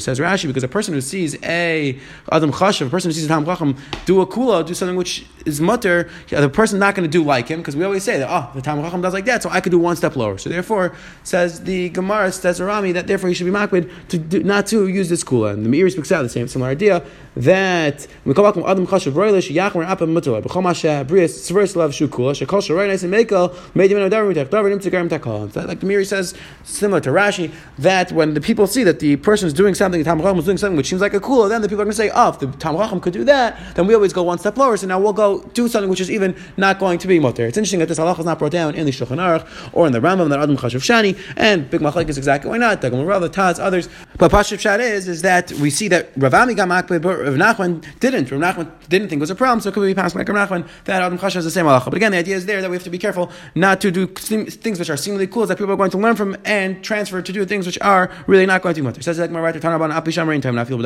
Says 0.00 0.18
Rashi 0.18 0.46
because 0.46 0.62
a 0.62 0.68
person 0.68 0.94
who 0.94 1.00
sees 1.00 1.36
a 1.42 1.98
Adam 2.30 2.52
Chashav, 2.52 2.86
a 2.86 2.90
person 2.90 3.10
who 3.10 3.12
sees 3.12 3.24
a 3.24 3.28
Tam 3.28 3.44
do 3.44 4.20
a 4.20 4.26
kula, 4.26 4.66
do 4.66 4.74
something 4.74 4.96
which 4.96 5.26
is 5.46 5.60
mutter, 5.60 6.10
the 6.28 6.48
person 6.48 6.78
not 6.78 6.94
going 6.94 7.08
to 7.08 7.12
do 7.12 7.24
like 7.24 7.48
him 7.48 7.60
because 7.60 7.76
we 7.76 7.84
always 7.84 8.04
say 8.04 8.18
that 8.18 8.28
oh 8.28 8.50
the 8.54 8.62
Tam 8.62 8.82
Chacham 8.82 9.00
does 9.00 9.14
like 9.14 9.24
that, 9.26 9.42
so 9.42 9.50
I 9.50 9.60
could 9.60 9.70
do 9.70 9.78
one 9.78 9.96
step 9.96 10.16
lower. 10.16 10.38
So 10.38 10.50
therefore, 10.50 10.94
says 11.22 11.62
the 11.62 11.88
Gemara 11.90 12.32
says 12.32 12.60
Rami 12.60 12.92
that 12.92 13.06
therefore 13.06 13.28
he 13.28 13.34
should 13.34 13.46
be 13.46 13.52
makbid 13.52 13.90
to 14.08 14.18
do, 14.18 14.42
not 14.42 14.66
to 14.68 14.88
use 14.88 15.08
this 15.08 15.24
kula. 15.24 15.54
And 15.54 15.64
the 15.64 15.70
Meiri 15.70 15.90
speaks 15.90 16.12
out 16.12 16.22
the 16.22 16.28
same 16.28 16.48
similar 16.48 16.70
idea 16.70 17.04
that 17.36 18.06
we 18.24 18.32
come 18.32 18.44
back 18.44 18.54
from 18.54 18.64
Adam 18.64 18.86
Chashav 18.86 19.12
Roilish 19.12 19.54
Yachmer 19.54 19.86
Apam 19.86 20.08
Mutter 20.08 20.30
B'chol 20.30 21.06
Bris 21.06 21.50
Tzvers 21.50 21.76
Lav 21.76 21.90
Shukula 21.90 22.32
Shekol 22.32 22.60
Sharai 22.60 22.88
Nice 22.88 23.02
Mekel 23.04 23.54
Made 23.74 23.92
Him 23.92 23.98
Davar 23.98 24.32
Mitach 24.32 24.46
Davar 24.46 24.70
Nim 24.70 24.78
Tzagarim 24.78 25.08
Takol. 25.08 25.54
Like 25.66 25.80
the 25.80 25.86
Meiri 25.86 26.06
says, 26.06 26.34
similar 26.64 27.00
to 27.00 27.10
Rashi, 27.10 27.52
that 27.78 28.12
when 28.12 28.34
the 28.34 28.40
people 28.40 28.66
see 28.66 28.84
that 28.84 29.00
the 29.00 29.16
person 29.16 29.46
is 29.46 29.52
doing 29.52 29.74
something, 29.74 30.00
the 30.00 30.04
Tam 30.04 30.18
Chacham 30.18 30.38
is 30.38 30.44
doing 30.44 30.56
something 30.56 30.76
which 30.76 30.88
seems 30.88 31.02
like 31.02 31.14
a 31.14 31.20
kula, 31.20 31.48
then 31.48 31.62
the 31.62 31.68
people 31.68 31.82
are 31.82 31.84
going 31.84 31.92
to 31.92 31.96
say, 31.96 32.10
oh, 32.14 32.30
if 32.30 32.38
the 32.38 32.46
Tam 32.52 32.76
Chacham 32.76 33.00
could 33.00 33.12
do 33.12 33.24
that, 33.24 33.74
then 33.74 33.86
we 33.86 33.94
always 33.94 34.12
go 34.12 34.22
one 34.22 34.38
step 34.38 34.56
lower. 34.56 34.76
So 34.76 34.86
now 34.86 34.98
we'll 34.98 35.12
go 35.12 35.35
do 35.54 35.68
something 35.68 35.90
which 35.90 36.00
is 36.00 36.10
even 36.10 36.36
not 36.56 36.78
going 36.78 36.98
to 36.98 37.08
be 37.08 37.18
mutter. 37.18 37.46
It's 37.46 37.56
interesting 37.56 37.80
that 37.80 37.88
this 37.88 37.98
halacha 37.98 38.20
is 38.20 38.24
not 38.24 38.38
brought 38.38 38.52
down 38.52 38.74
in 38.74 38.86
the 38.86 38.92
Shulchan 38.92 39.18
Aruch 39.18 39.46
or 39.72 39.86
in 39.86 39.92
the 39.92 40.00
Rambam 40.00 40.28
that 40.30 40.40
Adam 40.40 40.56
Chashav 40.56 40.82
Shani 40.82 41.18
and 41.36 41.68
Big 41.70 41.80
Machlek 41.80 42.08
is 42.08 42.18
exactly 42.18 42.50
why 42.50 42.58
not. 42.58 42.80
Dagam 42.80 43.06
Rav, 43.06 43.22
Taz, 43.30 43.58
others. 43.58 43.88
But 44.18 44.30
Pashav 44.30 44.58
Shad 44.58 44.80
is 44.80 45.08
is 45.08 45.22
that 45.22 45.52
we 45.52 45.70
see 45.70 45.88
that 45.88 46.14
Ravami 46.14 46.56
got 46.56 46.68
makbid, 46.68 47.02
but 47.02 47.18
Rav 47.18 47.34
Nachman 47.34 47.84
didn't. 48.00 48.30
Rav 48.30 48.40
Nachman 48.40 48.70
didn't 48.88 49.08
think 49.08 49.20
it 49.20 49.22
was 49.22 49.30
a 49.30 49.34
problem, 49.34 49.60
so 49.60 49.68
it 49.68 49.72
could 49.72 49.86
be 49.86 49.94
passed 49.94 50.14
like 50.14 50.28
Rav 50.28 50.48
Nachman 50.48 50.68
that 50.84 51.02
Adam 51.02 51.18
Chashav 51.18 51.36
is 51.36 51.44
the 51.44 51.50
same 51.50 51.66
halacha. 51.66 51.86
But 51.86 51.94
again, 51.94 52.12
the 52.12 52.18
idea 52.18 52.36
is 52.36 52.46
there 52.46 52.62
that 52.62 52.70
we 52.70 52.76
have 52.76 52.84
to 52.84 52.90
be 52.90 52.98
careful 52.98 53.30
not 53.54 53.80
to 53.80 53.90
do 53.90 54.06
things 54.06 54.78
which 54.78 54.90
are 54.90 54.96
seemingly 54.96 55.26
cool 55.26 55.46
that 55.46 55.58
people 55.58 55.72
are 55.72 55.76
going 55.76 55.90
to 55.90 55.98
learn 55.98 56.16
from 56.16 56.36
and 56.44 56.82
transfer 56.82 57.22
to 57.22 57.32
do 57.32 57.44
things 57.44 57.66
which 57.66 57.78
are 57.80 58.10
really 58.26 58.46
not 58.46 58.62
going 58.62 58.74
to 58.74 58.80
be 58.80 58.84
mutter. 58.84 59.02
Says 59.02 59.18
like 59.18 59.30
my 59.30 59.40
Tanaban 59.52 59.92
Api 59.92 60.10
Shamar 60.10 60.34
in 60.34 60.40
time 60.40 60.54
not 60.54 60.66
feel 60.68 60.76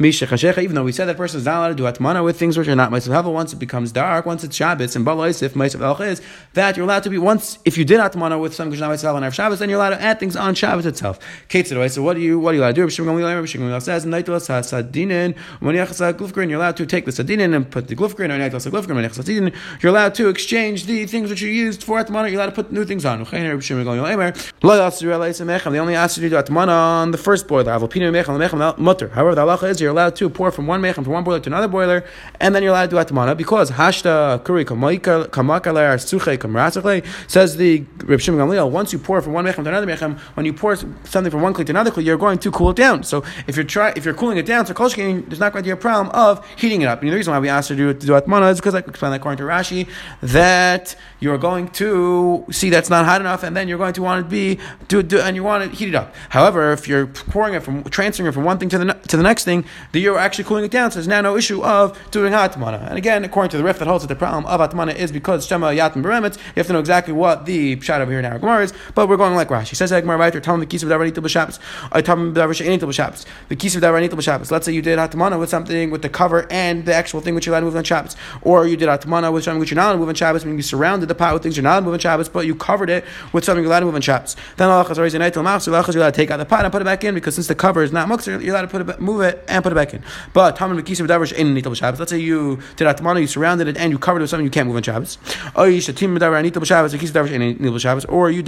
even 0.00 0.74
though 0.74 0.84
we 0.84 0.92
said 0.92 1.06
that 1.06 1.16
person 1.16 1.40
is 1.40 1.46
not 1.46 1.58
allowed 1.58 1.68
to 1.68 1.74
do 1.74 1.82
atmana 1.84 2.24
with 2.24 2.38
things 2.38 2.56
which 2.56 2.68
are 2.68 2.76
not 2.76 2.90
Maisav 2.90 3.12
Once 3.28 3.52
it 3.52 3.58
becomes 3.58 3.92
dark, 3.92 4.24
once 4.26 4.44
it's 4.44 4.56
Shabbos, 4.56 4.96
and 4.96 5.04
Balais, 5.04 5.42
if 5.42 5.54
Maisav 5.54 5.80
Elch 5.80 6.00
is, 6.06 6.22
that 6.54 6.76
you're 6.76 6.84
allowed 6.84 7.02
to 7.02 7.10
be, 7.10 7.18
once, 7.18 7.58
if 7.64 7.76
you 7.76 7.84
did 7.84 8.00
atmana 8.00 8.40
with 8.40 8.52
is 8.52 8.58
not 8.58 8.68
Maisav 8.70 9.14
on 9.14 9.30
Shabbos, 9.30 9.58
then 9.58 9.68
you're 9.68 9.78
allowed 9.78 9.90
to 9.90 10.00
add 10.00 10.18
things 10.18 10.36
on 10.36 10.54
Shabbos 10.54 10.86
itself. 10.86 11.18
Kate 11.48 11.66
said, 11.66 11.90
so 11.90 12.02
what 12.02 12.14
do 12.14 12.20
you, 12.20 12.38
what 12.38 12.52
do 12.52 12.56
you 12.56 12.62
allowed 12.62 12.74
to 12.76 12.80
do? 12.82 12.86
Rishim 12.86 13.04
Gamliel 13.04 13.42
Rishim 13.42 13.82
says, 13.82 14.06
Naitulas 14.06 14.48
HaSadinin, 14.48 15.36
when 15.60 15.74
Glufgrin, 15.74 16.48
you're 16.48 16.58
allowed 16.58 16.76
to 16.76 16.86
take 16.86 17.04
the 17.04 17.10
Sadinin 17.10 17.54
and 17.54 17.70
put 17.70 17.88
the 17.88 17.96
Glufgrin, 17.96 18.30
or 18.30 18.38
Naitulas 18.38 18.66
HaGlufgrin, 18.70 18.94
when 18.94 19.04
Sadinin, 19.10 19.54
you're 19.82 19.90
allowed 19.90 20.14
to 20.14 20.28
exchange 20.28 20.86
the 20.86 21.06
things 21.06 21.30
which 21.30 21.40
you 21.42 21.48
used 21.48 21.82
for 21.84 22.02
atmana, 22.02 22.30
you're 22.30 22.40
allowed 22.40 22.54
to 22.54 22.62
put 22.62 22.72
new 22.72 22.84
things 22.84 23.04
on. 23.04 23.22
The 23.22 23.36
only 25.78 25.94
asked 25.94 26.16
you 26.16 26.22
to 26.22 26.30
do 26.30 26.36
atmana 26.36 26.68
on 26.68 27.10
the 27.10 27.18
first 27.18 27.46
boiler. 27.48 27.70
However, 27.70 27.86
the 27.86 29.42
halacha 29.42 29.68
is 29.68 29.80
you're 29.80 29.90
allowed 29.90 30.16
to 30.16 30.30
pour 30.30 30.50
from 30.50 30.66
one 30.66 30.80
mechem 30.80 31.04
from 31.04 31.12
one 31.12 31.24
boiler 31.24 31.40
to 31.40 31.48
another 31.48 31.68
boiler, 31.68 32.04
and 32.40 32.54
then 32.54 32.62
you're 32.62 32.72
allowed 32.72 32.90
to 32.90 32.96
do 32.96 32.96
atmana 32.96 33.09
because 33.10 33.70
hashta 33.70 34.42
kuri 34.44 34.64
says 37.28 37.56
the 37.56 37.84
Reb 38.04 38.20
Shimon 38.20 38.40
Gamliel. 38.40 38.70
Once 38.70 38.92
you 38.92 38.98
pour 38.98 39.20
from 39.20 39.32
one 39.32 39.44
mechem 39.44 39.62
to 39.64 39.68
another 39.68 39.86
mechem, 39.86 40.18
when 40.34 40.46
you 40.46 40.52
pour 40.52 40.76
something 40.76 41.30
from 41.30 41.42
one 41.42 41.54
kli 41.54 41.66
to 41.66 41.72
another 41.72 41.90
kli, 41.90 42.04
you're 42.04 42.16
going 42.16 42.38
to 42.38 42.50
cool 42.50 42.70
it 42.70 42.76
down. 42.76 43.02
So 43.02 43.24
if 43.46 43.56
you're 43.56 43.64
try, 43.64 43.92
if 43.96 44.04
you're 44.04 44.14
cooling 44.14 44.38
it 44.38 44.46
down, 44.46 44.66
so 44.66 44.74
kolshkin, 44.74 45.26
there's 45.26 45.40
not 45.40 45.52
going 45.52 45.62
to 45.62 45.68
be 45.68 45.72
a 45.72 45.76
problem 45.76 46.14
of 46.14 46.46
heating 46.56 46.82
it 46.82 46.86
up. 46.86 47.02
And 47.02 47.10
the 47.10 47.16
reason 47.16 47.32
why 47.32 47.38
we 47.38 47.48
asked 47.48 47.70
you 47.70 47.76
to 47.76 47.92
do, 47.92 47.98
to 47.98 48.06
do 48.06 48.12
atmana 48.12 48.50
is 48.50 48.58
because, 48.58 48.74
like 48.74 48.86
we 48.86 48.92
that 48.92 49.12
according 49.12 49.38
to 49.38 49.44
Rashi, 49.44 49.88
that 50.22 50.96
you're 51.20 51.38
going 51.38 51.68
to 51.68 52.46
see 52.50 52.70
that's 52.70 52.90
not 52.90 53.04
hot 53.04 53.20
enough, 53.20 53.42
and 53.42 53.56
then 53.56 53.68
you're 53.68 53.78
going 53.78 53.94
to 53.94 54.02
want 54.02 54.24
to 54.24 54.30
be 54.30 54.58
do, 54.88 55.02
do 55.02 55.20
and 55.20 55.36
you 55.36 55.42
want 55.42 55.70
to 55.70 55.76
heat 55.76 55.88
it 55.88 55.94
up. 55.94 56.14
However, 56.30 56.72
if 56.72 56.88
you're 56.88 57.06
pouring 57.06 57.54
it 57.54 57.62
from 57.62 57.84
transferring 57.84 58.28
it 58.28 58.32
from 58.32 58.44
one 58.44 58.58
thing 58.58 58.68
to 58.70 58.78
the 58.78 58.94
to 59.08 59.16
the 59.16 59.22
next 59.22 59.44
thing, 59.44 59.64
that 59.92 60.00
you're 60.00 60.18
actually 60.18 60.44
cooling 60.44 60.64
it 60.64 60.70
down. 60.70 60.90
So 60.90 60.96
there's 60.96 61.08
now 61.08 61.20
no 61.20 61.36
issue 61.36 61.62
of 61.62 61.98
doing 62.10 62.32
hot 62.32 62.52
atmana. 62.52 62.89
And 62.90 62.98
again, 62.98 63.24
according 63.24 63.50
to 63.50 63.56
the 63.56 63.64
riff 63.64 63.78
that 63.78 63.88
holds 63.88 64.02
that 64.02 64.08
the 64.08 64.16
problem 64.18 64.44
of 64.46 64.60
atmana 64.60 64.94
is 64.94 65.12
because 65.12 65.46
shema 65.46 65.68
yatim 65.68 66.02
beremitz, 66.02 66.36
you 66.36 66.52
have 66.56 66.66
to 66.66 66.72
know 66.72 66.80
exactly 66.80 67.14
what 67.14 67.46
the 67.46 67.80
shot 67.80 68.00
over 68.00 68.10
here 68.10 68.18
in 68.18 68.26
our 68.26 68.38
Gemara 68.38 68.64
is. 68.64 68.74
But 68.94 69.08
we're 69.08 69.16
going 69.16 69.34
like 69.34 69.48
Rashi 69.48 69.76
says 69.76 69.92
like 69.92 70.04
Gemara 70.04 70.18
right 70.18 70.32
there. 70.32 70.40
The 70.40 70.66
kiss 70.66 70.82
of 70.82 70.88
davar 70.88 71.08
nitel 71.08 71.22
b'shabbos. 71.22 71.60
I 71.92 72.00
uh, 72.00 72.02
tell 72.02 72.16
me 72.16 72.32
davar 72.32 72.54
she'enitel 72.54 72.88
b'shabbos. 72.88 73.24
The 73.48 73.56
kiss 73.56 73.76
of 73.76 73.82
davar 73.82 74.06
nitel 74.06 74.18
b'shabbos. 74.18 74.50
Let's 74.50 74.66
say 74.66 74.72
you 74.72 74.82
did 74.82 74.98
atmana 74.98 75.38
with 75.38 75.48
something 75.48 75.90
with 75.90 76.02
the 76.02 76.08
cover 76.08 76.50
and 76.50 76.84
the 76.84 76.94
actual 76.94 77.20
thing 77.20 77.34
which 77.34 77.46
you're 77.46 77.54
allowed 77.54 77.60
to 77.60 77.66
move 77.66 77.76
on 77.76 77.84
Shabbos, 77.84 78.16
or 78.42 78.66
you 78.66 78.76
did 78.76 78.88
atmana 78.88 79.32
with 79.32 79.44
something 79.44 79.60
which 79.60 79.70
you're 79.70 79.76
not 79.76 79.86
allowed 79.86 79.92
to 79.92 79.98
move 79.98 80.08
on 80.08 80.14
Shabbos, 80.16 80.44
meaning 80.44 80.58
you 80.58 80.62
surrounded 80.62 81.08
the 81.08 81.14
pot 81.14 81.32
with 81.32 81.42
things 81.42 81.56
you're 81.56 81.62
not 81.62 81.70
allowed 81.70 81.80
to 81.80 81.84
move 81.86 81.94
on 81.94 82.00
Shabbos, 82.00 82.28
but 82.28 82.46
you 82.46 82.54
covered 82.54 82.90
it 82.90 83.04
with 83.32 83.44
something 83.44 83.62
you're 83.62 83.70
allowed 83.70 83.80
to 83.80 83.86
move 83.86 83.94
on 83.94 84.00
Shabbos. 84.00 84.36
Then 84.56 84.68
Allah 84.68 84.90
is 84.90 84.98
always 84.98 85.14
you're 85.14 85.22
allowed 85.22 86.10
to 86.10 86.12
take 86.12 86.30
out 86.30 86.38
the 86.38 86.44
pot 86.44 86.64
and 86.64 86.72
put 86.72 86.82
it 86.82 86.84
back 86.84 87.04
in 87.04 87.14
because 87.14 87.34
since 87.36 87.46
the 87.46 87.54
cover 87.54 87.82
is 87.82 87.92
not 87.92 88.08
muktzah, 88.08 88.42
you're 88.42 88.54
allowed 88.54 88.62
to 88.62 88.68
put 88.68 88.88
it, 88.88 89.00
move 89.00 89.20
it 89.20 89.44
and 89.48 89.62
put 89.62 89.72
it 89.72 89.76
back 89.76 89.94
in. 89.94 90.02
But 90.32 90.56
Tamim 90.56 90.80
Mekisa 90.80 91.06
B'davar 91.06 91.26
She'en 91.26 91.54
Nitel 91.54 91.72
B'Shabbos. 91.72 91.98
Let's 91.98 92.10
say 92.10 92.18
you 92.18 92.58
did 92.80 92.96
Atmana, 92.96 93.20
you 93.20 93.26
surrounded 93.26 93.68
it 93.68 93.76
and 93.76 93.92
you 93.92 93.98
covered 93.98 94.20
it 94.20 94.22
with 94.22 94.30
something 94.30 94.46
you 94.46 94.50
can't 94.50 94.66
move 94.66 94.76
on 94.76 94.82
Shabbos. 94.82 95.18
Or 95.54 95.68
you 95.68 95.82
did 95.82 95.92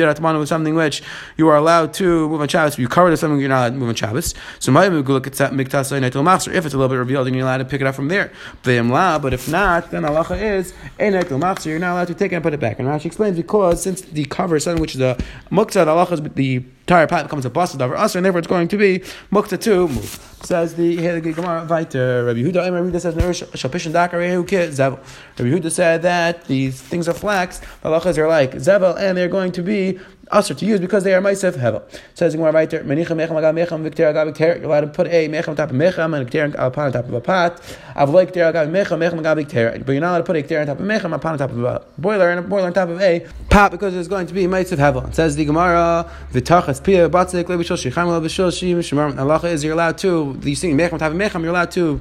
Atmana 0.08 0.38
with 0.38 0.48
something 0.48 0.74
which 0.74 1.02
you 1.36 1.48
are 1.48 1.56
allowed 1.56 1.92
to 1.94 2.28
move 2.30 2.40
on 2.40 2.48
Shabbos, 2.48 2.76
but 2.76 2.78
you 2.78 2.88
covered 2.88 3.08
it 3.08 3.10
with 3.10 3.20
something 3.20 3.38
you're 3.38 3.50
not 3.50 3.58
allowed 3.58 3.70
to 3.70 3.76
move 3.76 3.90
on 3.90 3.94
Shabbos. 3.94 4.34
So 4.58 4.72
look 4.72 5.26
at. 5.26 5.38
If 5.38 5.60
it's 5.60 6.74
a 6.74 6.78
little 6.78 6.88
bit 6.88 6.96
revealed, 6.96 7.26
then 7.26 7.34
you're 7.34 7.42
allowed 7.42 7.58
to 7.58 7.66
pick 7.66 7.82
it 7.82 7.86
up 7.86 7.94
from 7.94 8.08
there. 8.08 8.32
But 8.62 9.34
if 9.34 9.48
not, 9.50 9.90
then 9.90 10.06
Allah 10.06 10.26
is 10.30 10.72
You're 10.98 11.78
not 11.78 11.92
allowed 11.92 12.08
to 12.08 12.14
take 12.14 12.32
it 12.32 12.36
and 12.36 12.42
put 12.42 12.54
it 12.54 12.60
back. 12.60 12.78
And 12.78 12.88
Rashi 12.88 13.04
explains 13.04 13.36
because 13.36 13.82
since 13.82 14.00
the 14.00 14.24
cover 14.24 14.56
is 14.56 14.64
something 14.64 14.80
which 14.80 14.94
is 14.94 15.02
a 15.02 15.18
Muktzah, 15.50 15.86
Allah 15.86 16.10
is 16.10 16.22
the 16.34 16.64
entire 16.82 17.06
pot 17.06 17.24
becomes 17.24 17.44
a 17.44 17.50
bust 17.50 17.74
of 17.74 17.80
usher, 17.92 18.18
and 18.18 18.24
therefore 18.24 18.40
it's 18.40 18.48
going 18.48 18.68
to 18.68 18.76
be 18.76 19.00
mukta 19.30 19.60
to 19.60 19.88
move. 19.88 20.28
Says 20.42 20.74
the 20.74 20.96
Gemara 20.96 21.64
Viter. 21.66 22.26
Rabbi 22.26 22.40
Huda, 22.40 22.72
Rabbi 22.72 22.90
Huda 22.90 23.00
says 23.00 23.14
Shapishan 23.14 23.92
Dakarehu 23.92 24.44
Zevel. 24.44 24.98
Rabbi 25.38 25.50
Huda 25.50 25.70
said 25.70 26.02
that 26.02 26.44
these 26.46 26.80
things 26.80 27.08
are 27.08 27.14
flax. 27.14 27.60
Halachas 27.84 28.18
are 28.18 28.28
like 28.28 28.52
zevel, 28.54 28.96
and 28.98 29.16
they're 29.16 29.28
going 29.28 29.52
to 29.52 29.62
be 29.62 30.00
usher 30.32 30.54
to 30.54 30.64
use 30.66 30.80
because 30.80 31.04
they 31.04 31.14
are 31.14 31.20
Maisef 31.20 31.52
Hevel. 31.52 31.82
Says 32.14 32.34
Gemara 32.34 32.52
right 32.52 32.68
there, 32.68 32.82
Menicha 32.82 33.16
Mecham 33.16 33.36
Agam 33.36 33.54
Mecham 33.54 33.82
Victor 33.82 34.04
Agam 34.04 34.26
Victor. 34.26 34.56
You're 34.56 34.64
allowed 34.64 34.80
to 34.80 34.86
put 34.88 35.06
a 35.08 35.28
Mecham 35.28 35.50
on 35.50 35.56
top 35.56 35.70
of 35.70 35.76
Mecham 35.76 36.14
and 36.14 36.24
Victor 36.24 36.56
upon 36.58 36.86
on 36.86 36.92
top 36.92 37.04
of 37.04 37.14
a 37.14 37.20
pot. 37.20 37.60
Avloi 37.94 38.24
Victor 38.24 38.40
Agam 38.40 38.70
Mecham 38.70 38.98
Mecham 38.98 39.18
Agam 39.20 39.36
Victor. 39.36 39.82
But 39.84 39.92
you're 39.92 40.00
not 40.00 40.10
allowed 40.10 40.18
to 40.18 40.24
put 40.24 40.36
a 40.36 40.40
Victor 40.40 40.60
on 40.60 40.66
top 40.66 40.80
of 40.80 40.84
Mecham 40.86 41.12
upon 41.12 41.32
on 41.32 41.38
top 41.38 41.50
of 41.50 41.62
a 41.62 41.86
boiler 41.98 42.30
and 42.30 42.40
a 42.40 42.42
boiler 42.42 42.66
on 42.66 42.72
top 42.72 42.88
of 42.88 43.00
a 43.00 43.26
pot 43.50 43.70
because 43.70 43.94
it's 43.94 44.08
going 44.08 44.26
to 44.26 44.34
be 44.34 44.44
Maisef 44.44 44.78
Hevel. 44.78 45.14
Says 45.14 45.36
the 45.36 45.44
Gemara 45.44 46.10
Vitachas 46.32 46.82
Pia 46.82 47.08
Batzik 47.08 47.44
Lebishol 47.44 47.76
Shicham 47.76 48.06
Lebishol 48.08 48.50
Shim 48.50 48.78
Shemar. 48.78 49.18
Allah 49.18 49.40
is 49.48 49.62
you're 49.62 49.74
allowed 49.74 49.98
to. 49.98 50.38
You 50.42 50.54
see 50.54 50.72
Mecham 50.72 50.94
on 50.94 51.00
top 51.00 51.10
of 51.12 51.16
Mecham. 51.16 51.42
You're 51.42 51.52
allowed 51.52 51.70
to. 51.72 52.00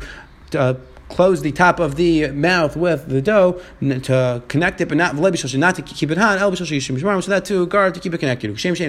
Uh, 0.53 0.73
close 1.11 1.41
the 1.41 1.51
top 1.51 1.79
of 1.79 1.95
the 1.95 2.31
mouth 2.31 2.75
with 2.75 3.07
the 3.07 3.21
dough 3.21 3.61
to 3.81 4.41
connect 4.47 4.81
it, 4.81 4.87
but 4.87 4.97
not 4.97 5.15
not 5.15 5.75
to 5.75 5.81
keep 5.81 6.11
it 6.11 6.17
hot. 6.17 6.39
So 6.39 6.65
that 6.65 7.45
to 7.45 7.67
guard 7.67 7.93
to 7.93 7.99
keep 7.99 8.13
it 8.13 8.17
connected. 8.17 8.55
Just 8.55 8.79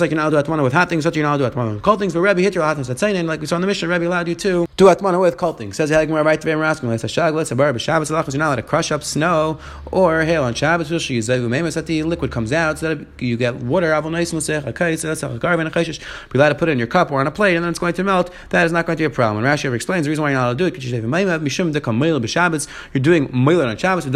like 0.00 0.10
you're 0.10 0.16
not 0.16 0.30
do 0.30 0.36
atmana 0.36 0.62
with 0.62 0.72
hot 0.72 0.88
things, 0.88 1.04
such 1.04 1.16
you're 1.16 1.24
not 1.24 1.38
do 1.38 1.48
atmana 1.48 1.74
with 1.74 1.82
cold 1.82 1.98
things. 1.98 2.14
But 2.14 2.20
Rabbi 2.20 2.40
hit 2.40 2.54
your 2.54 2.64
hot 2.64 2.76
things. 2.76 3.02
And 3.02 3.28
like 3.28 3.40
we 3.40 3.46
saw 3.46 3.56
in 3.56 3.60
the 3.60 3.66
mission, 3.66 3.88
Rabbi 3.88 4.04
allowed 4.04 4.28
you 4.28 4.34
to 4.34 4.66
do 4.76 4.86
atmana 4.86 5.20
with 5.20 5.36
cold 5.36 5.58
things. 5.58 5.76
Says 5.76 5.90
Hagmar 5.90 6.24
right 6.24 6.40
to 6.40 6.46
Vayim 6.46 6.58
Raskin. 6.58 6.88
Let's 6.88 7.08
shag. 7.10 7.34
Let's 7.34 7.52
bar. 7.52 7.72
But 7.72 7.82
Shabbos 7.82 8.10
you're 8.10 8.18
not 8.18 8.46
allowed 8.46 8.56
to 8.56 8.62
crush 8.62 8.90
up 8.90 9.04
snow 9.04 9.58
or 9.92 10.22
hail 10.22 10.44
on 10.44 10.54
Shabbos. 10.54 11.02
She 11.02 11.20
that 11.20 11.84
the 11.86 12.02
liquid 12.02 12.30
comes 12.30 12.52
out 12.52 12.78
so 12.78 12.94
that 12.94 13.06
you 13.18 13.36
get 13.36 13.56
water. 13.56 13.92
A. 13.92 13.98
A 13.98 14.08
a. 14.08 14.10
Be 16.30 16.38
allowed 16.38 16.48
to 16.48 16.54
put 16.54 16.68
it 16.68 16.72
in 16.72 16.78
your 16.78 16.86
cup 16.86 17.10
or 17.10 17.20
on 17.20 17.26
a 17.26 17.30
plate, 17.30 17.56
and 17.56 17.64
then 17.64 17.70
it's 17.70 17.78
going 17.78 17.94
to 17.94 18.04
melt. 18.04 18.30
That 18.50 18.66
is 18.66 18.72
not 18.72 18.86
going 18.86 18.96
to 18.96 19.00
be 19.00 19.04
a 19.04 19.10
problem. 19.10 19.44
And 19.44 19.52
Rashi 19.52 19.70
explains 19.84 20.06
the 20.06 20.10
reason 20.10 20.22
why 20.22 20.30
you're 20.30 20.38
not 20.38 20.46
allowed 20.46 20.52
to 20.52 20.58
do 20.58 20.66
it 20.66 20.70
because 20.70 20.90
you're 20.90 21.00
doing 21.02 21.10
Mailer 23.44 23.66
on 23.66 23.76
Shabbos. 23.76 24.06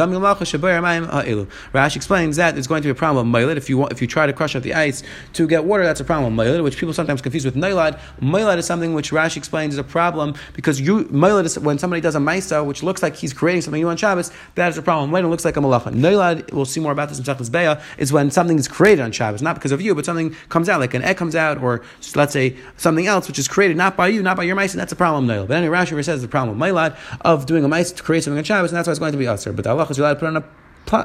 Rashi 1.75 1.96
explains 1.96 2.37
that 2.37 2.56
it's 2.56 2.66
going 2.66 2.80
to 2.82 2.87
be 2.87 2.90
a 2.90 2.94
problem 2.94 3.34
of 3.34 3.56
If 3.56 3.68
you 3.68 3.76
want, 3.76 3.92
if 3.92 4.00
you 4.00 4.06
try 4.06 4.26
to 4.26 4.32
crush 4.32 4.56
up 4.56 4.62
the 4.62 4.72
ice 4.72 5.02
to 5.34 5.46
get 5.46 5.64
water, 5.64 5.84
that's 5.84 6.00
a 6.00 6.04
problem 6.04 6.38
of 6.38 6.64
which 6.64 6.78
people 6.78 6.94
sometimes 6.94 7.20
confuse 7.20 7.44
with 7.44 7.54
Nailad. 7.54 7.98
Mailad 8.20 8.56
is 8.56 8.64
something 8.64 8.94
which 8.94 9.10
Rashi 9.10 9.37
explains 9.37 9.75
is 9.75 9.78
a 9.78 9.84
problem 9.84 10.34
because 10.54 10.80
you 10.80 11.04
Mailad 11.04 11.44
is 11.44 11.58
when 11.58 11.78
somebody 11.78 12.00
does 12.00 12.14
a 12.14 12.18
Maisa, 12.18 12.64
which 12.64 12.82
looks 12.82 13.02
like 13.02 13.14
he's 13.14 13.34
creating 13.34 13.60
something 13.60 13.82
new 13.82 13.88
on 13.88 13.98
Shabbos, 13.98 14.30
that 14.54 14.70
is 14.70 14.78
a 14.78 14.82
problem. 14.82 15.10
Mailad 15.10 15.28
looks 15.28 15.44
like 15.44 15.58
a 15.58 15.60
Malacha. 15.60 15.92
Nailad, 15.92 16.50
we'll 16.52 16.64
see 16.64 16.80
more 16.80 16.92
about 16.92 17.10
this 17.10 17.18
in 17.18 17.25
Shachas 17.25 17.50
Beya, 17.50 17.82
is 17.98 18.10
when 18.10 18.30
something 18.30 18.58
is 18.58 18.68
created 18.68 19.02
on 19.02 19.12
Shabbos, 19.12 19.42
not 19.42 19.54
because 19.56 19.72
of 19.72 19.82
you, 19.82 19.94
but 19.94 20.06
something 20.06 20.34
comes 20.48 20.70
out, 20.70 20.80
like 20.80 20.94
an 20.94 21.02
egg 21.02 21.18
comes 21.18 21.37
out, 21.37 21.62
or 21.62 21.82
let's 22.14 22.32
say 22.32 22.56
something 22.78 23.06
else 23.06 23.28
which 23.28 23.38
is 23.38 23.48
created 23.48 23.76
not 23.76 23.96
by 23.96 24.08
you, 24.08 24.22
not 24.22 24.37
by 24.37 24.44
your 24.44 24.56
Maisa, 24.56 24.75
that's 24.75 24.92
a 24.92 24.96
problem 24.96 25.26
Nailad. 25.26 25.48
Anyway, 25.58 25.76
Rashi 25.76 26.04
says 26.04 26.22
the 26.22 26.28
problem 26.28 26.58
with 26.58 26.68
Mailad 26.68 26.96
of 27.22 27.46
doing 27.46 27.64
a 27.64 27.68
Maisa 27.68 27.96
to 27.96 28.02
create 28.02 28.24
something 28.24 28.38
on 28.38 28.44
Shabbos, 28.44 28.70
and 28.70 28.78
that's 28.78 28.86
why 28.86 28.92
it's 28.92 29.00
going 29.00 29.12
to 29.12 29.18
be 29.18 29.26
Aser. 29.26 29.52
But 29.52 29.64
the 29.64 29.70
Allah 29.70 29.86
is 29.88 29.98
allowed 29.98 30.14
to 30.14 30.20
put 30.20 30.28
on 30.28 30.36
a 30.36 30.44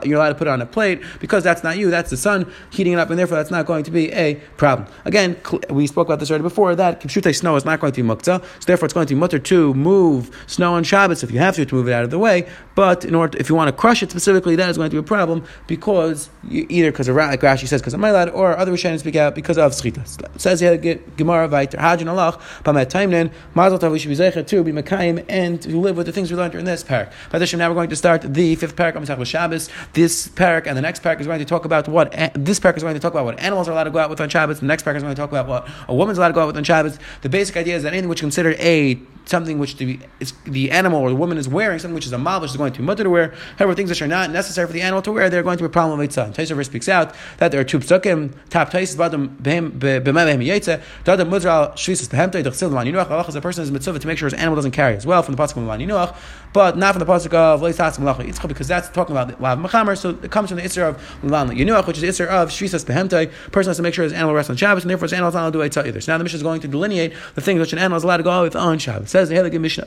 you're 0.04 0.18
allowed 0.18 0.30
to 0.30 0.36
put 0.36 0.48
it 0.48 0.52
on 0.52 0.62
a 0.62 0.66
plate 0.66 1.02
because 1.20 1.44
that's 1.44 1.63
not 1.63 1.78
you, 1.78 1.90
that's 1.90 2.10
the 2.10 2.18
sun 2.18 2.52
heating 2.72 2.94
it 2.94 3.00
up, 3.00 3.10
and 3.10 3.20
therefore 3.20 3.38
that's 3.38 3.52
not 3.52 3.66
going 3.66 3.84
to 3.84 3.92
be 3.92 4.12
a 4.12 4.36
problem. 4.58 4.88
Again, 5.06 5.38
we 5.70 5.88
spoke 5.88 6.08
about 6.08 6.20
this 6.20 6.30
already 6.30 6.44
before 6.44 6.75
that 6.75 7.02
Kipshute 7.02 7.36
snow 7.36 7.56
is 7.56 7.66
not 7.66 7.80
going 7.80 7.94
to 7.94 8.04
be 8.04 8.08
muktzah, 8.08 8.44
so 8.44 8.66
therefore 8.66 8.86
it's 8.86 8.94
going 8.94 9.08
to 9.08 9.13
be 9.13 9.20
mutter 9.20 9.40
to 9.40 9.74
move 9.74 10.32
snow 10.48 10.74
on 10.74 10.84
Shabbos 10.84 11.24
if 11.24 11.32
you 11.32 11.40
have 11.40 11.56
to 11.56 11.66
to 11.66 11.75
move 11.75 11.88
it 11.88 11.94
out 11.94 12.04
of 12.04 12.10
the 12.10 12.20
way. 12.20 12.48
But 12.75 13.06
in 13.06 13.16
order, 13.16 13.34
to, 13.34 13.40
if 13.40 13.50
you 13.50 13.56
want 13.56 13.70
to 13.70 13.74
crush 13.74 14.04
it 14.04 14.12
specifically, 14.12 14.56
that 14.56 14.70
is 14.70 14.78
going 14.78 14.90
to 14.90 14.96
be 14.96 15.00
a 15.00 15.04
problem 15.04 15.46
because 15.68 16.30
you, 16.48 16.66
either 16.70 16.92
because 16.92 17.08
of 17.08 17.16
like 17.16 17.42
Rashi 17.42 17.68
says 17.68 17.82
because 17.82 17.94
of 17.94 18.00
my 18.00 18.12
lad, 18.12 18.30
or 18.30 18.58
other 18.58 18.72
Rishonim 18.72 19.00
speak 19.00 19.16
out 19.16 19.36
because 19.36 19.58
of 19.58 19.72
schita. 19.72 20.04
Says 20.40 20.60
here 20.60 20.78
Gemara 20.78 21.48
Vayter 21.48 21.80
Hajin 21.80 22.08
Allah 22.08 22.40
Pamet 22.63 22.90
Taimnen 22.90 23.32
Mazel 23.54 23.80
Tov 23.80 23.92
Lishav 23.92 24.48
to 24.48 24.63
be 24.63 24.72
Mekayim 24.72 25.25
and 25.30 25.62
to 25.62 25.78
live 25.80 25.98
with 25.98 26.06
the 26.06 26.12
things 26.12 26.32
we 26.32 26.38
learned 26.38 26.52
during 26.52 26.66
this 26.66 26.84
parak. 26.84 27.12
By 27.32 27.40
this 27.40 27.54
now 27.54 27.70
we're 27.70 27.75
going 27.75 27.90
to 27.90 27.96
start 27.96 28.22
the 28.22 28.56
fifth 28.56 28.75
parak 28.75 28.96
of 28.96 29.28
Shabbos. 29.28 29.70
This 29.94 30.27
parak 30.30 30.68
and 30.68 30.77
the 30.77 30.82
next 30.82 31.03
parak 31.03 31.20
is 31.20 31.27
going 31.27 31.39
to 31.39 31.46
talk 31.46 31.65
about 31.65 31.88
what 31.88 32.12
this 32.36 32.60
parak 32.60 32.77
is 32.77 32.84
going 32.84 32.96
to 32.96 33.00
talk 33.00 33.13
about 33.13 33.25
what 33.25 33.39
animals 33.39 33.68
are 33.68 33.72
allowed 33.72 33.86
to 33.86 33.92
go 33.92 34.00
out 34.00 34.10
with 34.10 34.22
on 34.22 34.30
Shabbos. 34.30 34.60
The 34.60 34.65
next 34.65 34.86
parak 34.86 34.96
is 34.96 35.03
going 35.03 35.15
to 35.15 35.22
talk 35.22 35.32
about 35.32 35.48
what 35.48 35.68
a 35.88 35.96
woman's 35.96 36.18
allowed 36.18 36.30
to 36.30 36.34
go 36.34 36.42
out 36.42 36.48
with 36.48 36.58
on 36.58 36.63
Shabbos. 36.63 36.98
The 37.22 37.30
basic 37.30 37.58
idea 37.58 37.75
is 37.75 37.84
that 37.84 37.94
anything 37.94 38.10
which 38.10 38.20
is 38.20 38.24
considered 38.24 38.56
a 38.60 39.00
something 39.25 39.60
which 39.60 39.77
the, 39.77 40.00
the 40.46 40.72
animal 40.72 41.00
or 41.01 41.10
the 41.10 41.15
woman 41.15 41.38
is 41.38 41.48
wearing, 41.48 41.80
something 41.80 41.96
which 41.96 42.06
is 42.06 42.12
a 42.12 42.18
mal, 42.18 42.42
which 42.42 42.51
is 42.51 42.58
going 42.58 42.74
to 42.74 42.80
be 42.80 42.86
mutter 42.86 43.03
to 43.03 43.10
wear. 43.10 43.34
However, 43.58 43.75
things 43.75 43.89
which 43.89 44.01
are 44.01 44.08
not 44.08 44.32
necessary 44.32 44.68
for 44.68 44.74
the 44.74 44.82
animal 44.82 45.01
to 45.03 45.12
wear, 45.12 45.30
they're 45.30 45.44
going 45.44 45.58
to 45.58 45.63
be 45.63 45.68
a 45.68 45.70
problem 45.70 46.00
of 46.00 46.08
Eitzah. 46.08 46.34
Taisha 46.34 46.65
speaks 46.65 46.89
out 46.89 47.15
that 47.38 47.51
there 47.51 47.62
are 47.62 47.63
two 47.63 47.80
psukim, 47.80 48.34
top 48.50 48.72
Taisis, 48.72 48.98
bottom 48.98 49.38
behem 49.42 49.72
yetze, 49.80 50.82
dada 51.03 51.25
mudral 51.25 51.74
shvisus 51.74 52.08
behemtei, 52.08 52.44
dechsil 52.44 52.70
maninuach, 52.70 53.10
Allah 53.10 53.25
is 53.27 53.36
a 53.36 53.42
person 53.42 53.64
is 53.64 53.72
mitzvah 53.72 54.00
to 54.00 54.07
make 54.07 54.18
sure 54.18 54.27
his 54.27 54.33
animal 54.33 54.55
doesn't 54.55 54.72
carry 54.72 54.96
as 54.96 55.05
well 55.05 55.24
from 55.24 55.36
the 55.36 55.42
pasuk 55.42 55.57
of 55.57 55.64
maninuach, 55.64 56.16
but 56.53 56.77
not 56.77 56.94
from 56.94 57.00
the 57.00 57.05
pasuk 57.05 57.33
of 57.33 57.61
leisas 57.61 57.98
malacha 57.98 58.25
yitzchak, 58.25 58.48
because 58.48 58.68
that's 58.68 58.87
talking 58.89 59.16
about 59.16 59.27
the 59.27 59.35
lav 59.42 59.57
mechamer, 59.59 59.98
so 59.98 60.11
it 60.11 60.31
comes 60.31 60.50
from 60.50 60.57
the 60.57 60.63
isser 60.63 60.87
of 60.87 61.24
lan 61.24 61.50
yinuach, 61.50 61.85
which 61.87 61.98
is 61.98 62.01
the 62.01 62.07
isser 62.07 62.27
of 62.27 62.50
shvisas 62.50 62.85
behemtei. 62.85 63.31
Person 63.51 63.72
has 63.72 63.77
to 63.77 63.83
make 63.83 63.94
sure 63.94 64.03
his 64.03 64.13
animal 64.13 64.33
rests 64.33 64.50
on 64.50 64.55
Shabbos, 64.55 64.83
and 64.83 64.92
therefore 64.92 65.05
his 65.05 65.13
animal 65.13 65.29
is 65.29 65.35
not 65.35 65.42
allowed 65.42 65.53
to 65.53 65.59
do 65.59 65.63
Eitzah 65.68 65.87
either. 65.87 66.00
So 66.01 66.11
now 66.11 66.18
the 66.18 66.24
mission 66.24 66.37
is 66.37 66.44
going 66.44 66.61
to 66.61 66.68
delineate 66.68 67.13
the 67.35 67.42
things 67.42 67.59
which 67.59 67.74
an 67.74 67.79
animal 67.79 67.98
is 67.98 68.03
allowed 68.03 68.18
to 68.18 68.24
go 68.24 68.31
out 68.31 68.44
with 68.44 68.55
on 68.55 68.77
Shabbos. 68.77 69.07
It 69.07 69.09
says 69.09 69.29
the 69.29 69.35
Helig 69.35 69.59
Mishnah, 69.59 69.83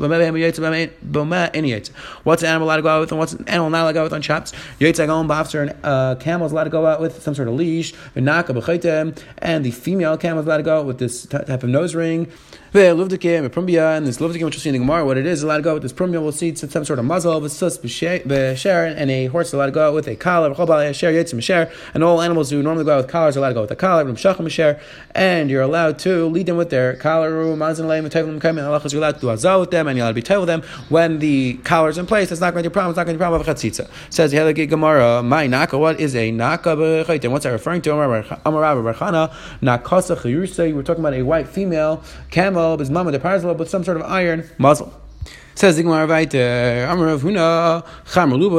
what's 2.24 2.42
an 2.42 2.48
animal 2.48 2.66
allowed 2.66 2.76
to 2.76 2.82
go 2.82 2.88
out 2.88 3.00
with, 3.00 3.10
and 3.12 3.18
what's 3.18 3.32
an 3.32 3.48
animal 3.48 3.70
not 3.70 3.82
allowed 3.82 3.88
to 3.88 3.94
go 3.94 4.00
out 4.00 4.04
with 4.04 4.12
on 4.12 4.22
Shabbos? 4.22 4.52
Yitzchak 4.80 5.30
after 5.30 5.62
an 5.62 5.76
uh, 5.84 6.14
camel 6.16 6.46
is 6.46 6.52
allowed 6.52 6.64
to 6.64 6.70
go 6.70 6.86
out 6.86 7.00
with 7.00 7.22
some 7.22 7.34
sort 7.34 7.48
of 7.48 7.54
leash, 7.54 7.94
and 8.14 8.26
the 8.26 9.70
female 9.70 10.16
camel 10.16 10.40
is 10.40 10.46
allowed 10.46 10.56
to 10.56 10.62
go 10.62 10.80
out 10.80 10.86
with 10.86 10.98
this 10.98 11.26
type 11.26 11.62
of 11.62 11.68
nose 11.68 11.94
ring. 11.94 12.30
And 12.74 12.98
this 12.98 14.18
Luvdikim, 14.18 14.42
which 14.42 14.42
we'll 14.42 14.52
see 14.52 14.68
in 14.68 14.72
the 14.74 14.80
Gemara, 14.80 15.04
what 15.06 15.16
it 15.16 15.24
is, 15.24 15.42
allowed 15.42 15.56
to 15.58 15.62
go 15.62 15.74
with 15.74 15.82
this 15.82 15.94
Prumya, 15.94 16.20
we'll 16.20 16.32
see 16.32 16.52
some 16.58 16.84
sort 16.84 16.98
of 16.98 17.04
muzzle, 17.04 17.36
of 17.36 17.44
a 17.44 17.48
suss, 17.48 17.78
and 17.78 19.10
a 19.10 19.26
horse 19.26 19.48
is 19.48 19.54
allowed 19.54 19.66
to 19.66 19.72
go 19.72 19.88
out 19.88 19.94
with 19.94 20.08
a 20.08 20.16
collar, 20.16 20.54
and 21.94 22.04
all 22.04 22.22
animals 22.22 22.50
who 22.50 22.62
normally 22.62 22.84
go 22.84 22.94
out 22.94 22.98
with 22.98 23.08
collars 23.08 23.36
are 23.36 23.40
allowed 23.40 23.48
to 23.48 23.54
go 23.54 23.62
with 23.62 23.70
a 23.70 23.76
collar, 23.76 24.14
and 25.14 25.50
you're 25.50 25.62
allowed 25.62 25.98
to 25.98 26.26
lead 26.26 26.46
them 26.46 26.56
with 26.56 26.70
their 26.70 26.94
collar, 26.96 27.30
you're 27.30 27.52
allowed 27.52 27.76
to 27.76 27.82
do 29.20 29.26
with 29.26 29.42
them, 29.70 29.88
and 29.88 29.96
you're 29.96 30.04
allowed 30.04 30.14
to 30.14 30.22
be 30.22 30.36
with 30.36 30.46
them. 30.46 30.62
When 30.88 31.18
the 31.18 31.54
collar 31.64 31.88
is 31.88 31.98
in 31.98 32.06
place, 32.06 32.30
it's 32.32 32.40
not 32.40 32.52
going 32.52 32.62
to 32.62 32.70
be 32.70 32.72
a 32.72 32.74
problem, 32.74 32.90
it's 32.90 32.96
not 32.96 33.06
going 33.06 33.16
to 33.16 33.18
be 33.18 33.24
a 33.24 33.28
problem 33.28 33.54
chatzitza. 33.54 33.88
Says 34.10 34.32
Helagi 34.32 34.68
Gemara, 34.68 35.22
my 35.22 35.46
naka, 35.46 35.78
what 35.78 36.00
is 36.00 36.16
a 36.16 36.30
naka 36.30 36.76
What's 36.76 37.44
that 37.44 37.52
referring 37.52 37.82
to? 37.82 37.92
We're 37.92 38.22
talking 40.82 41.00
about 41.00 41.14
a 41.14 41.22
white 41.22 41.48
female 41.48 42.02
camel 42.30 42.76
his 42.78 42.90
mama 42.90 43.12
the 43.12 43.18
parzal 43.18 43.56
with 43.56 43.70
some 43.70 43.84
sort 43.84 43.96
of 43.96 44.02
iron 44.04 44.44
muzzle. 44.58 44.92
Says 45.54 45.76
the 45.76 45.82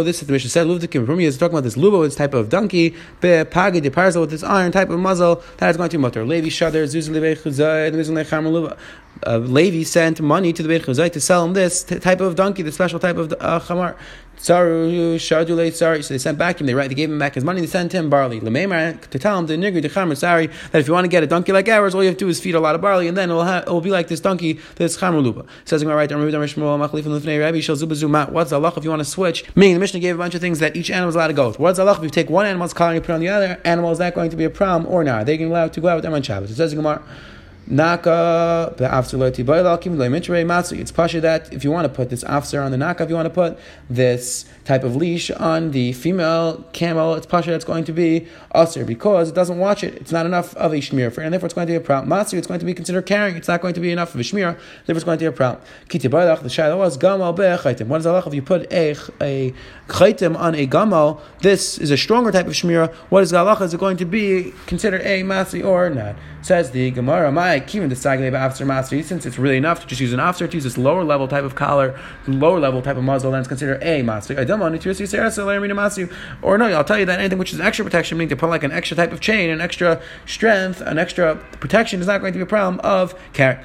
this 0.04 0.22
is 0.22 0.28
the 0.28 0.34
Mishnah 0.34 0.50
said, 0.50 0.66
Luvdikim 0.66 1.06
from 1.06 1.20
is 1.20 1.38
talking 1.38 1.54
about 1.54 1.64
this 1.64 1.76
Lubo, 1.76 2.04
this 2.04 2.16
type 2.16 2.34
of 2.34 2.50
donkey, 2.50 2.96
Be 3.22 3.44
Pagi 3.44 3.80
de 3.82 3.92
with 3.92 4.32
this 4.32 4.42
iron 4.42 4.72
type 4.72 4.90
of 4.90 5.00
muzzle, 5.00 5.44
that 5.58 5.70
is 5.70 5.78
going 5.78 5.92
to 5.92 6.00
mutter. 6.00 6.26
Levi 6.26 6.48
Shadar, 6.48 6.86
Zuz 6.86 7.08
Levi 7.12 7.36
Chuzai, 7.40 7.92
Luzun 7.92 8.26
Chamar 8.26 8.52
Lubo. 8.52 8.76
Uh, 9.26 9.38
Levi 9.38 9.84
sent 9.84 10.22
money 10.22 10.54
to 10.54 10.62
the 10.62 10.70
Beit 10.70 10.84
Chuzai 10.84 11.12
to 11.12 11.22
sell 11.22 11.46
him 11.46 11.54
this 11.54 11.84
t- 11.84 12.00
type 12.00 12.22
of 12.22 12.36
donkey, 12.36 12.62
the 12.62 12.72
special 12.72 13.00
type 13.00 13.18
of 13.18 13.34
uh, 13.40 13.60
chamar. 13.60 13.96
Tsaru. 14.38 15.20
So 16.04 16.14
they 16.14 16.18
sent 16.18 16.38
back 16.38 16.62
him. 16.62 16.68
They 16.68 16.74
they 16.74 16.94
gave 16.94 17.10
him 17.10 17.20
back 17.20 17.36
his 17.36 17.44
money. 17.44 17.62
They 17.62 17.68
sent 17.68 17.92
him 17.92 18.10
barley. 18.10 18.40
to 18.40 19.20
tell 19.20 19.40
him 19.40 19.48
the 19.48 19.56
nigri 19.56 19.82
the 19.82 19.90
chamer 19.90 20.16
sorry 20.16 20.48
that 20.72 20.80
if 20.80 20.88
you 20.88 20.94
want 20.94 21.06
to 21.06 21.10
get 21.10 21.24
a 21.24 21.28
donkey 21.28 21.52
like 21.52 21.68
ours, 21.68 21.96
all 21.96 22.04
you 22.04 22.10
have 22.10 22.18
to 22.18 22.26
do 22.26 22.30
is 22.30 22.40
feed 22.40 22.56
a 22.56 22.60
lot 22.60 22.76
of 22.76 22.82
barley, 22.82 23.08
and 23.08 23.18
then 23.18 23.32
it 23.32 23.34
will 23.34 23.44
have, 23.44 23.64
it 23.64 23.72
will 23.72 23.82
be 23.82 23.90
like 23.90 24.08
this 24.08 24.20
donkey 24.20 24.60
this 24.76 24.98
chamer 24.98 25.24
luba. 25.24 25.46
Says 25.66 25.84
right. 25.84 26.12
What's 28.32 28.50
the 28.50 28.56
Allah 28.56 28.74
if 28.78 28.84
you 28.84 28.90
want 28.90 29.00
to 29.00 29.06
switch? 29.06 29.44
Meaning 29.56 29.76
the 29.76 29.80
Mishnah 29.80 30.00
gave 30.00 30.16
a 30.16 30.18
bunch 30.18 30.36
of 30.36 30.42
things 30.42 30.60
that 30.60 30.76
each 30.76 30.92
animal 30.92 31.10
is 31.10 31.16
allowed 31.16 31.28
to 31.28 31.34
go 31.34 31.48
with. 31.48 31.60
What's 31.60 31.78
the 31.78 31.84
Allah 31.84 31.98
if 31.98 32.04
you 32.04 32.10
take 32.10 32.30
one 32.30 32.46
animal's 32.46 32.74
collar 32.74 32.92
and 32.92 32.96
you 32.98 33.02
put 33.02 33.14
on 33.14 33.22
the 33.22 33.30
other 33.30 33.60
animal? 33.66 33.92
Is 33.92 33.98
that 33.98 34.14
going 34.14 34.30
to 34.30 34.38
be 34.38 34.44
a 34.44 34.50
problem 34.50 34.92
or 34.92 35.04
not? 35.04 35.22
Are 35.22 35.26
they 35.26 35.42
allowed 35.42 35.74
to 35.74 35.82
go 35.82 35.88
out 35.88 35.96
with 35.96 36.04
them 36.04 36.14
on 36.14 36.22
Shabbos? 36.22 36.52
It 36.52 36.56
says 36.56 36.74
Gemara. 36.74 37.02
Naka 37.70 38.74
the 38.78 38.86
afser 38.86 39.18
lo 39.18 39.30
tibailakim, 39.30 39.98
lo 39.98 40.46
matsu. 40.46 40.76
It's 40.76 40.92
pasha 40.92 41.20
that 41.22 41.52
if 41.52 41.64
you 41.64 41.72
want 41.72 41.86
to 41.86 41.94
put 41.94 42.10
this 42.10 42.24
officer 42.24 42.62
on 42.62 42.72
the 42.72 42.78
naka, 42.78 43.04
if 43.04 43.10
you 43.10 43.16
want 43.16 43.26
to 43.26 43.34
put 43.34 43.60
this 43.90 44.46
type 44.64 44.84
of 44.84 44.96
leash 44.96 45.30
on 45.32 45.72
the 45.72 45.92
female 45.94 46.64
camel, 46.72 47.16
it's 47.16 47.26
pasha 47.26 47.52
that's 47.52 47.66
going 47.66 47.84
to 47.84 47.92
be 47.92 48.28
usher 48.54 48.86
because 48.86 49.30
it 49.30 49.36
doesn't 49.36 49.58
watch 49.58 49.84
it. 49.84 49.96
It's 49.96 50.12
not 50.12 50.26
enough 50.26 50.56
of 50.56 50.72
a 50.72 50.78
shmir 50.78 51.12
for 51.12 51.22
it, 51.22 51.26
and 51.26 51.34
therefore 51.34 51.48
it's 51.48 51.54
going 51.54 51.68
to 51.68 51.72
be 51.72 51.78
a 51.78 51.82
problem. 51.82 52.10
Matsu, 52.10 52.38
it's 52.38 52.48
going 52.48 52.60
to 52.60 52.66
be 52.66 52.74
considered 52.74 53.06
carrying. 53.06 53.36
It's 53.36 53.48
not 53.48 53.62
going 53.62 53.74
to 53.74 53.82
be 53.82 53.92
enough 53.92 54.14
of 54.14 54.22
a 54.22 54.24
shmir, 54.24 54.58
therefore 54.86 54.96
it's 54.96 55.04
going 55.04 55.18
to 55.18 55.24
be 55.24 55.28
a 55.28 55.32
problem. 55.32 55.62
Kiti 55.90 56.08
the 56.08 56.50
shadow 56.50 56.78
was 56.78 56.98
gamal 56.98 57.36
be'echaitim. 57.36 57.88
What 57.88 58.00
is 58.00 58.06
Allah 58.06 58.24
if 58.26 58.34
you 58.34 58.42
put 58.42 58.72
a 58.72 58.96
a 59.22 59.54
chaitim 59.88 60.38
on 60.38 60.56
a 60.56 60.68
gamal? 60.68 61.20
This 61.42 61.78
is 61.78 61.92
a 61.92 61.98
stronger 61.98 62.32
type 62.32 62.48
of 62.48 62.54
shmira. 62.54 62.94
What 63.10 63.24
is 63.24 63.34
Allah? 63.34 63.62
Is 63.62 63.74
it 63.74 63.80
going 63.80 63.98
to 63.98 64.06
be 64.06 64.54
considered 64.66 65.02
a 65.02 65.24
matzi 65.24 65.66
or 65.66 65.90
not? 65.90 66.16
Says 66.42 66.72
the 66.72 66.92
Gemara, 66.92 67.32
my 67.32 67.57
even 67.74 67.90
the 67.90 67.96
sagle 67.96 68.36
after 68.36 68.66
master, 68.66 69.02
since 69.04 69.26
it's 69.26 69.38
really 69.38 69.58
enough 69.58 69.82
to 69.82 69.88
just 69.88 70.02
use 70.02 70.14
an 70.14 70.20
officer 70.20 70.48
to 70.48 70.58
use 70.58 70.64
this 70.64 70.78
lower 70.78 71.04
level 71.04 71.28
type 71.28 71.44
of 71.44 71.56
collar, 71.56 72.00
lower 72.28 72.60
level 72.60 72.82
type 72.82 72.98
of 72.98 73.04
muzzle, 73.04 73.32
then 73.32 73.40
it's 73.40 73.48
considered 73.48 73.82
a 73.82 74.02
master. 74.02 74.40
I 74.40 74.44
don't 74.44 74.60
want 74.60 74.80
to 74.82 74.90
use 74.90 75.14
Or 76.42 76.58
no, 76.58 76.66
I'll 76.68 76.84
tell 76.84 77.00
you 77.00 77.06
that 77.06 77.20
anything 77.20 77.38
which 77.38 77.54
is 77.54 77.60
extra 77.60 77.86
protection, 77.86 78.18
meaning 78.18 78.30
to 78.30 78.36
put 78.36 78.50
like 78.50 78.64
an 78.64 78.72
extra 78.72 78.98
type 78.98 79.12
of 79.12 79.20
chain, 79.20 79.50
an 79.50 79.62
extra 79.62 80.02
strength, 80.26 80.82
an 80.82 80.98
extra 80.98 81.36
protection, 81.60 82.00
is 82.00 82.08
not 82.08 82.22
going 82.22 82.34
to 82.34 82.38
be 82.38 82.44
a 82.44 82.46
problem 82.46 82.80
of 82.84 83.14
carry. 83.34 83.64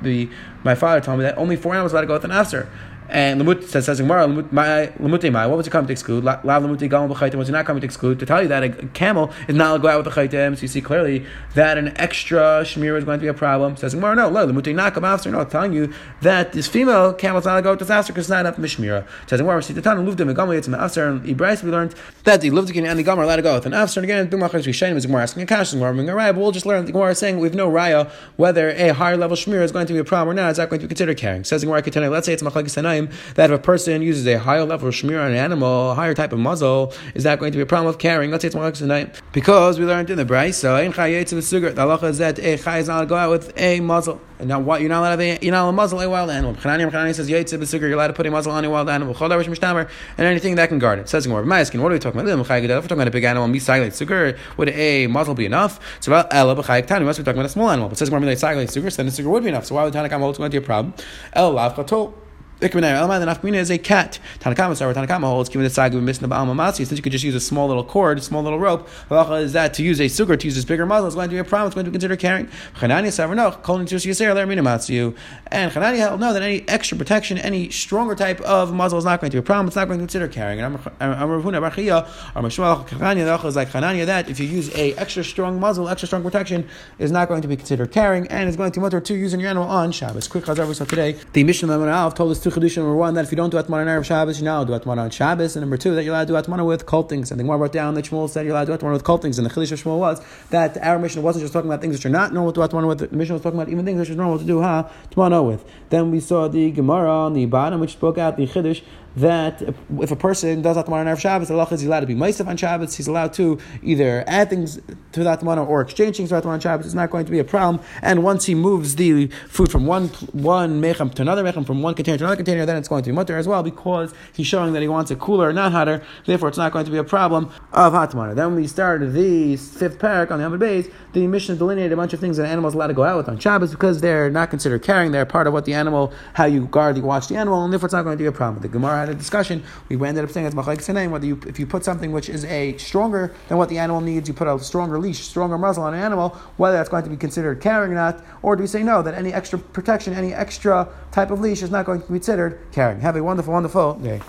The 0.00 0.30
my 0.64 0.74
father 0.74 1.00
told 1.00 1.18
me 1.18 1.24
that 1.24 1.38
only 1.38 1.56
four 1.56 1.72
animals 1.74 1.92
allowed 1.92 2.00
to 2.02 2.06
go 2.06 2.14
with 2.14 2.24
an 2.24 2.32
after 2.32 2.68
And 3.08 3.40
Lamut 3.40 3.64
says, 3.64 3.86
says 3.86 4.00
Gemara, 4.00 4.26
Lamute 4.26 4.52
Mai, 4.52 5.46
what 5.46 5.56
was 5.56 5.66
it 5.66 5.70
coming 5.70 5.86
to 5.86 5.92
exclude? 5.92 6.24
La 6.24 6.40
Lamute 6.44 6.80
Gamal 6.90 7.12
B'chaitim, 7.12 7.36
was 7.36 7.48
it 7.48 7.52
not 7.52 7.64
coming 7.64 7.80
to 7.80 7.84
exclude? 7.86 8.18
To 8.18 8.26
tell 8.26 8.42
you 8.42 8.48
that 8.48 8.62
a 8.62 8.70
camel 8.88 9.32
is 9.48 9.54
not 9.54 9.68
allowed 9.68 9.76
to 9.76 9.82
go 9.82 9.88
out 9.88 10.04
with 10.04 10.14
the 10.14 10.20
chaitim, 10.20 10.56
so 10.56 10.62
you 10.62 10.68
see 10.68 10.80
clearly 10.80 11.24
that 11.54 11.78
an 11.78 11.96
extra 11.96 12.62
shmir 12.64 12.98
is 12.98 13.04
going 13.04 13.18
to 13.18 13.22
be 13.22 13.28
a 13.28 13.34
problem. 13.34 13.76
Says 13.76 13.94
Gemara, 13.94 14.14
no, 14.14 14.30
no, 14.30 14.44
Lamute 14.44 14.64
Nakam 14.64 15.04
After, 15.04 15.30
no, 15.30 15.44
telling 15.44 15.72
you 15.72 15.92
that 16.20 16.52
this 16.52 16.68
female 16.68 17.14
camel 17.14 17.38
is 17.38 17.46
not 17.46 17.52
allowed 17.52 17.60
to 17.60 17.62
go 17.64 17.70
with 17.70 17.78
this 17.80 17.90
After 17.90 18.12
because 18.12 18.26
it's 18.26 18.30
not 18.30 18.40
enough 18.40 18.56
Mishmira. 18.56 19.06
Says 19.26 19.40
Gemara, 19.40 19.62
see 19.62 19.72
the 19.72 19.82
Tana, 19.82 20.02
Luvdim, 20.02 20.34
Gamal 20.34 20.58
Yitzim 20.58 20.76
After, 20.78 21.08
and 21.08 21.22
Ibrais, 21.24 21.62
we 21.62 21.70
learned 21.70 21.94
that 22.24 22.40
the 22.40 22.50
Luvdim 22.50 22.86
and 22.86 22.98
the 22.98 23.04
Gamal 23.04 23.18
are 23.18 23.22
allowed 23.22 23.36
to 23.36 23.42
go 23.42 23.54
with 23.54 23.66
an 23.66 23.74
After, 23.74 24.00
and 24.00 24.04
again, 24.04 24.28
Dumachas 24.28 24.66
Rishayim 24.66 24.96
is 24.96 25.06
Gemara 25.06 25.22
asking 25.22 25.42
a 25.42 25.46
Kash, 25.46 25.72
Gemara, 25.72 25.94
but 25.94 26.36
we'll 26.36 26.52
just 26.52 26.66
learn 26.66 26.84
the 26.84 26.92
Gemara 26.92 27.14
saying 27.14 27.38
we 27.38 27.48
have 27.48 27.54
no 27.54 27.70
raya 27.70 28.10
whether 28.36 28.70
a 28.70 28.90
higher 28.90 29.16
level 29.16 29.36
shmir 29.36 29.62
is 29.62 29.72
going 29.72 29.86
to 29.86 29.92
be 29.92 29.98
a 29.98 30.04
problem 30.04 30.36
or 30.36 30.40
not. 30.40 30.50
Is 30.50 30.58
that 30.58 30.68
going 30.68 30.80
to 30.80 30.86
be 30.86 30.88
considered 30.88 31.16
carrying? 31.16 31.44
Says 31.44 31.64
Gemara, 31.64 31.82
let's 32.10 32.26
say 32.26 32.32
it's 32.32 32.42
Machlekes 32.42 32.76
Tanaim 32.98 33.34
that 33.34 33.50
if 33.50 33.58
a 33.58 33.62
person 33.62 34.02
uses 34.02 34.26
a 34.26 34.38
higher 34.38 34.64
level 34.64 34.88
of 34.88 34.94
shmir 34.94 35.22
on 35.22 35.30
an 35.30 35.36
animal, 35.36 35.92
a 35.92 35.94
higher 35.94 36.14
type 36.14 36.32
of 36.32 36.38
muzzle, 36.38 36.92
is 37.14 37.24
that 37.24 37.38
going 37.38 37.52
to 37.52 37.58
be 37.58 37.62
a 37.62 37.66
problem 37.66 37.88
of 37.88 37.98
carrying? 37.98 38.30
Let's 38.30 38.42
say 38.42 38.48
it's 38.48 38.56
Machlekes 38.56 38.78
tonight. 38.78 39.20
because 39.32 39.78
we 39.78 39.84
learned 39.84 40.10
in 40.10 40.16
the 40.16 40.24
Bryce. 40.24 40.56
So 40.56 40.76
in 40.76 40.92
Chayetz 40.92 41.36
of 41.36 41.44
Sugar, 41.44 41.70
the 41.70 41.82
halacha 41.82 42.04
is 42.04 42.18
that 42.18 42.38
a 42.38 42.58
chay 42.58 42.80
is 42.80 42.88
not 42.88 43.00
to 43.00 43.06
go 43.06 43.16
out 43.16 43.30
with 43.30 43.52
a 43.58 43.80
muzzle. 43.80 44.20
And 44.38 44.48
now 44.48 44.60
what? 44.60 44.80
You're 44.80 44.90
not 44.90 45.00
allowed 45.00 45.16
to 45.16 45.26
have 45.26 45.40
a, 45.42 45.44
you're 45.44 45.52
not 45.52 45.62
allowed 45.62 45.70
to 45.72 45.76
muzzle 45.76 46.00
a 46.00 46.08
wild 46.08 46.30
animal. 46.30 46.54
Chanani 46.54 46.88
Chanani 46.90 47.14
says 47.14 47.28
Yetz 47.28 47.52
of 47.52 47.68
Sugar, 47.68 47.88
you're 47.88 47.96
allowed 47.96 48.08
to 48.08 48.12
put 48.12 48.26
a 48.26 48.30
muzzle 48.30 48.52
on 48.52 48.64
a 48.64 48.70
wild 48.70 48.88
animal. 48.88 49.16
And 49.20 49.90
anything 50.18 50.54
that 50.54 50.68
can 50.68 50.78
guard 50.78 51.00
it. 51.00 51.08
Says 51.08 51.26
more. 51.26 51.42
Ma'askin. 51.42 51.80
What 51.80 51.90
are 51.90 51.94
we 51.94 51.98
talking 51.98 52.20
about? 52.20 52.38
We're 52.38 52.44
talking 52.44 52.92
about 52.92 53.08
a 53.08 53.10
big 53.10 53.24
animal, 53.24 53.48
Misaglet 53.48 53.98
Sugar, 53.98 54.38
would 54.56 54.68
a 54.68 55.08
muzzle 55.08 55.34
be 55.34 55.46
enough? 55.46 55.80
So 56.00 56.12
about 56.12 56.32
Ella 56.32 56.54
B'chayik 56.54 56.86
Tani, 56.86 57.00
we 57.00 57.06
must 57.06 57.18
be 57.18 57.24
talking 57.24 57.38
about 57.38 57.46
a 57.46 57.52
small 57.52 57.70
animal. 57.70 57.88
But 57.88 57.98
says 57.98 58.10
Misaglet 58.10 58.72
Sugar, 58.72 58.90
then 58.90 59.06
the 59.06 59.12
sugar 59.12 59.28
would 59.28 59.42
be 59.42 59.48
enough. 59.48 59.66
So 59.66 59.74
why 59.74 59.84
would 59.84 59.92
Tanakam 59.92 60.20
hold 60.20 60.36
to 60.36 60.48
be 60.48 60.56
a 60.56 60.60
problem? 60.60 60.94
El 61.32 61.52
Lav. 61.52 61.74
The 61.76 62.12
is 62.60 63.70
a 63.70 63.78
cat. 63.78 64.18
Tanakama 64.40 64.76
sorry, 64.76 64.92
Tanakama 64.92 65.22
holds 65.22 65.48
given 65.48 65.62
the 65.62 65.70
sagu 65.70 66.02
missing 66.02 66.28
the 66.28 66.34
Ba'al 66.34 66.74
since 66.74 66.90
you 66.90 67.02
could 67.02 67.12
just 67.12 67.24
use 67.24 67.36
a 67.36 67.40
small 67.40 67.68
little 67.68 67.84
cord, 67.84 68.20
small 68.20 68.42
little 68.42 68.58
rope. 68.58 68.88
Halacha 69.08 69.42
is 69.42 69.52
that 69.52 69.74
to 69.74 69.84
use 69.84 70.00
a 70.00 70.08
sugar, 70.08 70.36
to 70.36 70.44
use 70.44 70.56
this 70.56 70.64
bigger 70.64 70.84
muzzle 70.84 71.06
is 71.06 71.14
going 71.14 71.28
to 71.28 71.34
be 71.34 71.38
a 71.38 71.44
problem. 71.44 71.68
It's 71.68 71.74
going 71.74 71.84
to 71.84 71.90
be 71.90 71.94
considered 71.94 72.18
carrying. 72.18 72.48
Chanani 72.76 73.36
no, 73.36 73.50
to 73.50 73.58
Yisrael, 73.60 74.34
let 74.34 74.48
me 74.48 74.94
you. 74.94 75.14
And 75.48 75.70
Chanani 75.70 75.98
held 75.98 76.18
no 76.18 76.32
that 76.32 76.42
any 76.42 76.68
extra 76.68 76.98
protection, 76.98 77.38
any 77.38 77.70
stronger 77.70 78.16
type 78.16 78.40
of 78.40 78.74
muzzle 78.74 78.98
is 78.98 79.04
not 79.04 79.20
going 79.20 79.30
to 79.30 79.36
be 79.36 79.38
a 79.38 79.42
problem. 79.42 79.68
It's 79.68 79.76
not 79.76 79.86
going 79.86 80.00
to 80.00 80.02
consider 80.02 80.26
carrying. 80.26 80.60
And 80.60 80.78
Amravuna 80.78 81.60
Bachia 81.60 82.08
or 82.34 82.42
Mashmal 82.42 82.88
Chanani 82.88 83.44
is 83.44 83.56
like 83.56 83.68
Chanani 83.68 84.04
that 84.04 84.28
if 84.28 84.40
you 84.40 84.48
use 84.48 84.74
a 84.74 84.94
extra 84.94 85.22
strong 85.22 85.60
muzzle, 85.60 85.88
extra 85.88 86.08
strong 86.08 86.24
protection 86.24 86.66
is 86.98 87.12
not 87.12 87.28
going 87.28 87.42
to 87.42 87.48
be 87.48 87.56
considered 87.56 87.92
carrying 87.92 88.26
and 88.28 88.48
it's 88.48 88.56
going 88.56 88.72
to 88.72 88.80
mutter 88.80 89.00
to 89.00 89.14
using 89.14 89.38
your 89.38 89.50
animal 89.50 89.68
on 89.68 89.92
Shabbos. 89.92 90.26
Quick 90.26 90.44
chazar 90.44 90.66
we 90.66 90.74
saw 90.74 90.84
today. 90.84 91.16
The 91.32 91.44
mission 91.44 91.68
Mishnah 91.68 91.76
Lemon 91.86 92.12
told 92.12 92.30
us 92.30 92.40
two 92.50 92.80
Number 92.80 92.96
one, 92.96 93.14
that 93.14 93.24
if 93.24 93.30
you 93.30 93.36
don't 93.36 93.50
do 93.50 93.56
Atmana 93.56 93.80
on 93.80 93.86
Erev 93.86 94.04
Shabbos, 94.04 94.38
you 94.38 94.44
now 94.44 94.64
do 94.64 94.72
Atmana 94.72 94.98
on 94.98 95.10
Shabbos. 95.10 95.56
And 95.56 95.62
number 95.62 95.76
two, 95.76 95.94
that 95.94 96.04
you're 96.04 96.14
allowed 96.14 96.28
to 96.28 96.32
do 96.34 96.50
Atmana 96.50 96.66
with 96.66 96.88
things. 97.08 97.30
And 97.30 97.38
the 97.38 97.44
Gemara 97.44 97.58
brought 97.58 97.72
down 97.72 97.94
that 97.94 98.04
Shmuel 98.04 98.28
said 98.28 98.44
you're 98.46 98.54
allowed 98.54 98.66
to 98.66 98.76
do 98.76 98.84
Atmana 98.84 98.92
with 98.92 99.22
things. 99.22 99.38
And 99.38 99.46
the 99.46 99.50
Chilish 99.50 99.72
of 99.72 99.82
Shmuel 99.82 99.98
was 99.98 100.22
that 100.50 100.76
our 100.84 100.98
mission 100.98 101.22
wasn't 101.22 101.42
just 101.42 101.52
talking 101.52 101.70
about 101.70 101.80
things 101.80 101.96
which 101.96 102.06
are 102.06 102.10
not 102.10 102.32
normal 102.32 102.52
to 102.52 102.60
do 102.60 102.66
Atmana 102.66 102.88
with. 102.88 102.98
The 102.98 103.16
mission 103.16 103.34
was 103.34 103.42
talking 103.42 103.58
about 103.58 103.70
even 103.70 103.84
things 103.84 104.00
which 104.00 104.10
are 104.10 104.14
normal 104.14 104.38
to 104.38 104.44
do 104.44 104.62
ha 104.62 104.90
Atmana 105.10 105.46
with. 105.46 105.64
Then 105.90 106.10
we 106.10 106.20
saw 106.20 106.48
the 106.48 106.70
Gemara 106.70 107.10
on 107.10 107.34
the 107.34 107.46
bottom, 107.46 107.80
which 107.80 107.92
spoke 107.92 108.18
out 108.18 108.36
the 108.36 108.46
Chiddush 108.46 108.82
that 109.16 109.62
if 110.00 110.10
a 110.10 110.16
person 110.16 110.62
does 110.62 110.76
Atmana 110.76 111.00
on 111.00 111.06
Erev 111.06 111.20
Shabbos, 111.20 111.48
the 111.48 111.54
halacha 111.54 111.72
is 111.72 111.84
allowed 111.84 112.00
to 112.00 112.06
be 112.06 112.14
Maisef 112.14 112.46
on 112.46 112.56
Shabbos, 112.56 112.94
he's 112.94 113.08
allowed 113.08 113.32
to 113.34 113.58
either 113.82 114.24
add 114.26 114.50
things 114.50 114.80
to 115.12 115.24
that 115.24 115.40
Atmana 115.40 115.66
or 115.66 115.80
exchange 115.80 116.16
things 116.16 116.28
to 116.28 116.36
Atmana 116.36 116.46
on 116.46 116.60
Shabbos. 116.60 116.86
It's 116.86 116.94
not 116.94 117.10
going 117.10 117.24
to 117.24 117.30
be 117.30 117.38
a 117.38 117.44
problem. 117.44 117.82
And 118.02 118.22
once 118.22 118.46
he 118.46 118.54
moves 118.54 118.96
the 118.96 119.26
food 119.48 119.70
from 119.70 119.86
one 119.86 120.08
one 120.32 120.80
mechem 120.80 121.12
to 121.14 121.22
another 121.22 121.42
mechem, 121.42 121.66
from 121.66 121.82
one 121.82 121.94
container 121.94 122.18
to 122.18 122.24
another 122.24 122.36
container, 122.36 122.66
then 122.66 122.76
it's 122.76 122.88
going 122.88 123.02
to 123.02 123.10
be 123.10 123.14
mutter 123.14 123.36
as 123.36 123.48
well 123.48 123.62
because 123.62 124.14
he's 124.32 124.46
showing 124.46 124.72
that 124.72 124.82
he 124.82 124.88
wants 124.88 125.10
it 125.10 125.18
cooler, 125.18 125.52
not 125.52 125.72
hotter. 125.72 126.02
Therefore, 126.26 126.48
it's 126.48 126.58
not 126.58 126.72
going 126.72 126.84
to 126.84 126.90
be 126.90 126.98
a 126.98 127.04
problem 127.04 127.50
of 127.72 127.92
Atmana. 127.92 128.34
Then 128.34 128.54
we 128.54 128.66
started 128.66 129.12
the 129.12 129.56
fifth 129.56 129.98
parak 129.98 130.30
on 130.30 130.38
the 130.38 130.44
Hamid 130.44 130.60
Bays, 130.60 130.88
the 131.12 131.26
Mishnah 131.26 131.56
delineated 131.56 131.92
a 131.92 131.96
bunch 131.96 132.12
of 132.12 132.20
things 132.20 132.36
that 132.36 132.46
animals 132.46 132.74
allowed 132.74 132.88
to 132.88 132.94
go 132.94 133.02
out 133.02 133.16
with 133.16 133.28
on 133.28 133.38
Shabbos 133.38 133.70
because 133.70 134.00
they're 134.00 134.30
not 134.30 134.50
considered 134.50 134.82
carrying. 134.82 135.12
They're 135.12 135.26
part 135.26 135.46
of 135.46 135.52
what 135.52 135.64
the 135.64 135.74
animal, 135.74 136.12
how 136.34 136.44
you 136.44 136.66
guard, 136.66 136.96
you 136.96 137.02
watch 137.02 137.28
the 137.28 137.36
animal, 137.36 137.64
and 137.64 137.72
therefore 137.72 137.86
it's 137.86 137.94
not 137.94 138.02
going 138.02 138.16
to 138.16 138.22
be 138.22 138.26
a 138.26 138.32
problem. 138.32 138.62
The 138.62 138.68
Gemara 138.68 138.97
had 139.00 139.08
a 139.08 139.14
discussion. 139.14 139.62
We 139.88 139.96
ended 140.06 140.24
up 140.24 140.30
saying 140.30 140.46
it's 140.46 140.54
Sinaim, 140.54 141.10
whether 141.10 141.26
you, 141.26 141.40
if 141.46 141.58
you 141.58 141.66
put 141.66 141.84
something 141.84 142.12
which 142.12 142.28
is 142.28 142.44
a 142.44 142.76
stronger 142.78 143.34
than 143.48 143.58
what 143.58 143.68
the 143.68 143.78
animal 143.78 144.00
needs, 144.00 144.28
you 144.28 144.34
put 144.34 144.48
a 144.48 144.58
stronger 144.58 144.98
leash, 144.98 145.20
stronger 145.20 145.58
muzzle 145.58 145.84
on 145.84 145.94
an 145.94 146.00
animal, 146.00 146.30
whether 146.56 146.76
that's 146.76 146.88
going 146.88 147.04
to 147.04 147.10
be 147.10 147.16
considered 147.16 147.60
carrying 147.60 147.92
or 147.92 147.96
not, 147.96 148.24
or 148.42 148.56
do 148.56 148.62
we 148.62 148.66
say 148.66 148.82
no, 148.82 149.02
that 149.02 149.14
any 149.14 149.32
extra 149.32 149.58
protection, 149.58 150.14
any 150.14 150.32
extra 150.32 150.88
type 151.12 151.30
of 151.30 151.40
leash 151.40 151.62
is 151.62 151.70
not 151.70 151.86
going 151.86 152.00
to 152.00 152.06
be 152.06 152.14
considered 152.14 152.60
carrying? 152.72 153.00
Have 153.00 153.16
a 153.16 153.22
wonderful, 153.22 153.52
wonderful 153.52 153.94
day. 153.94 154.20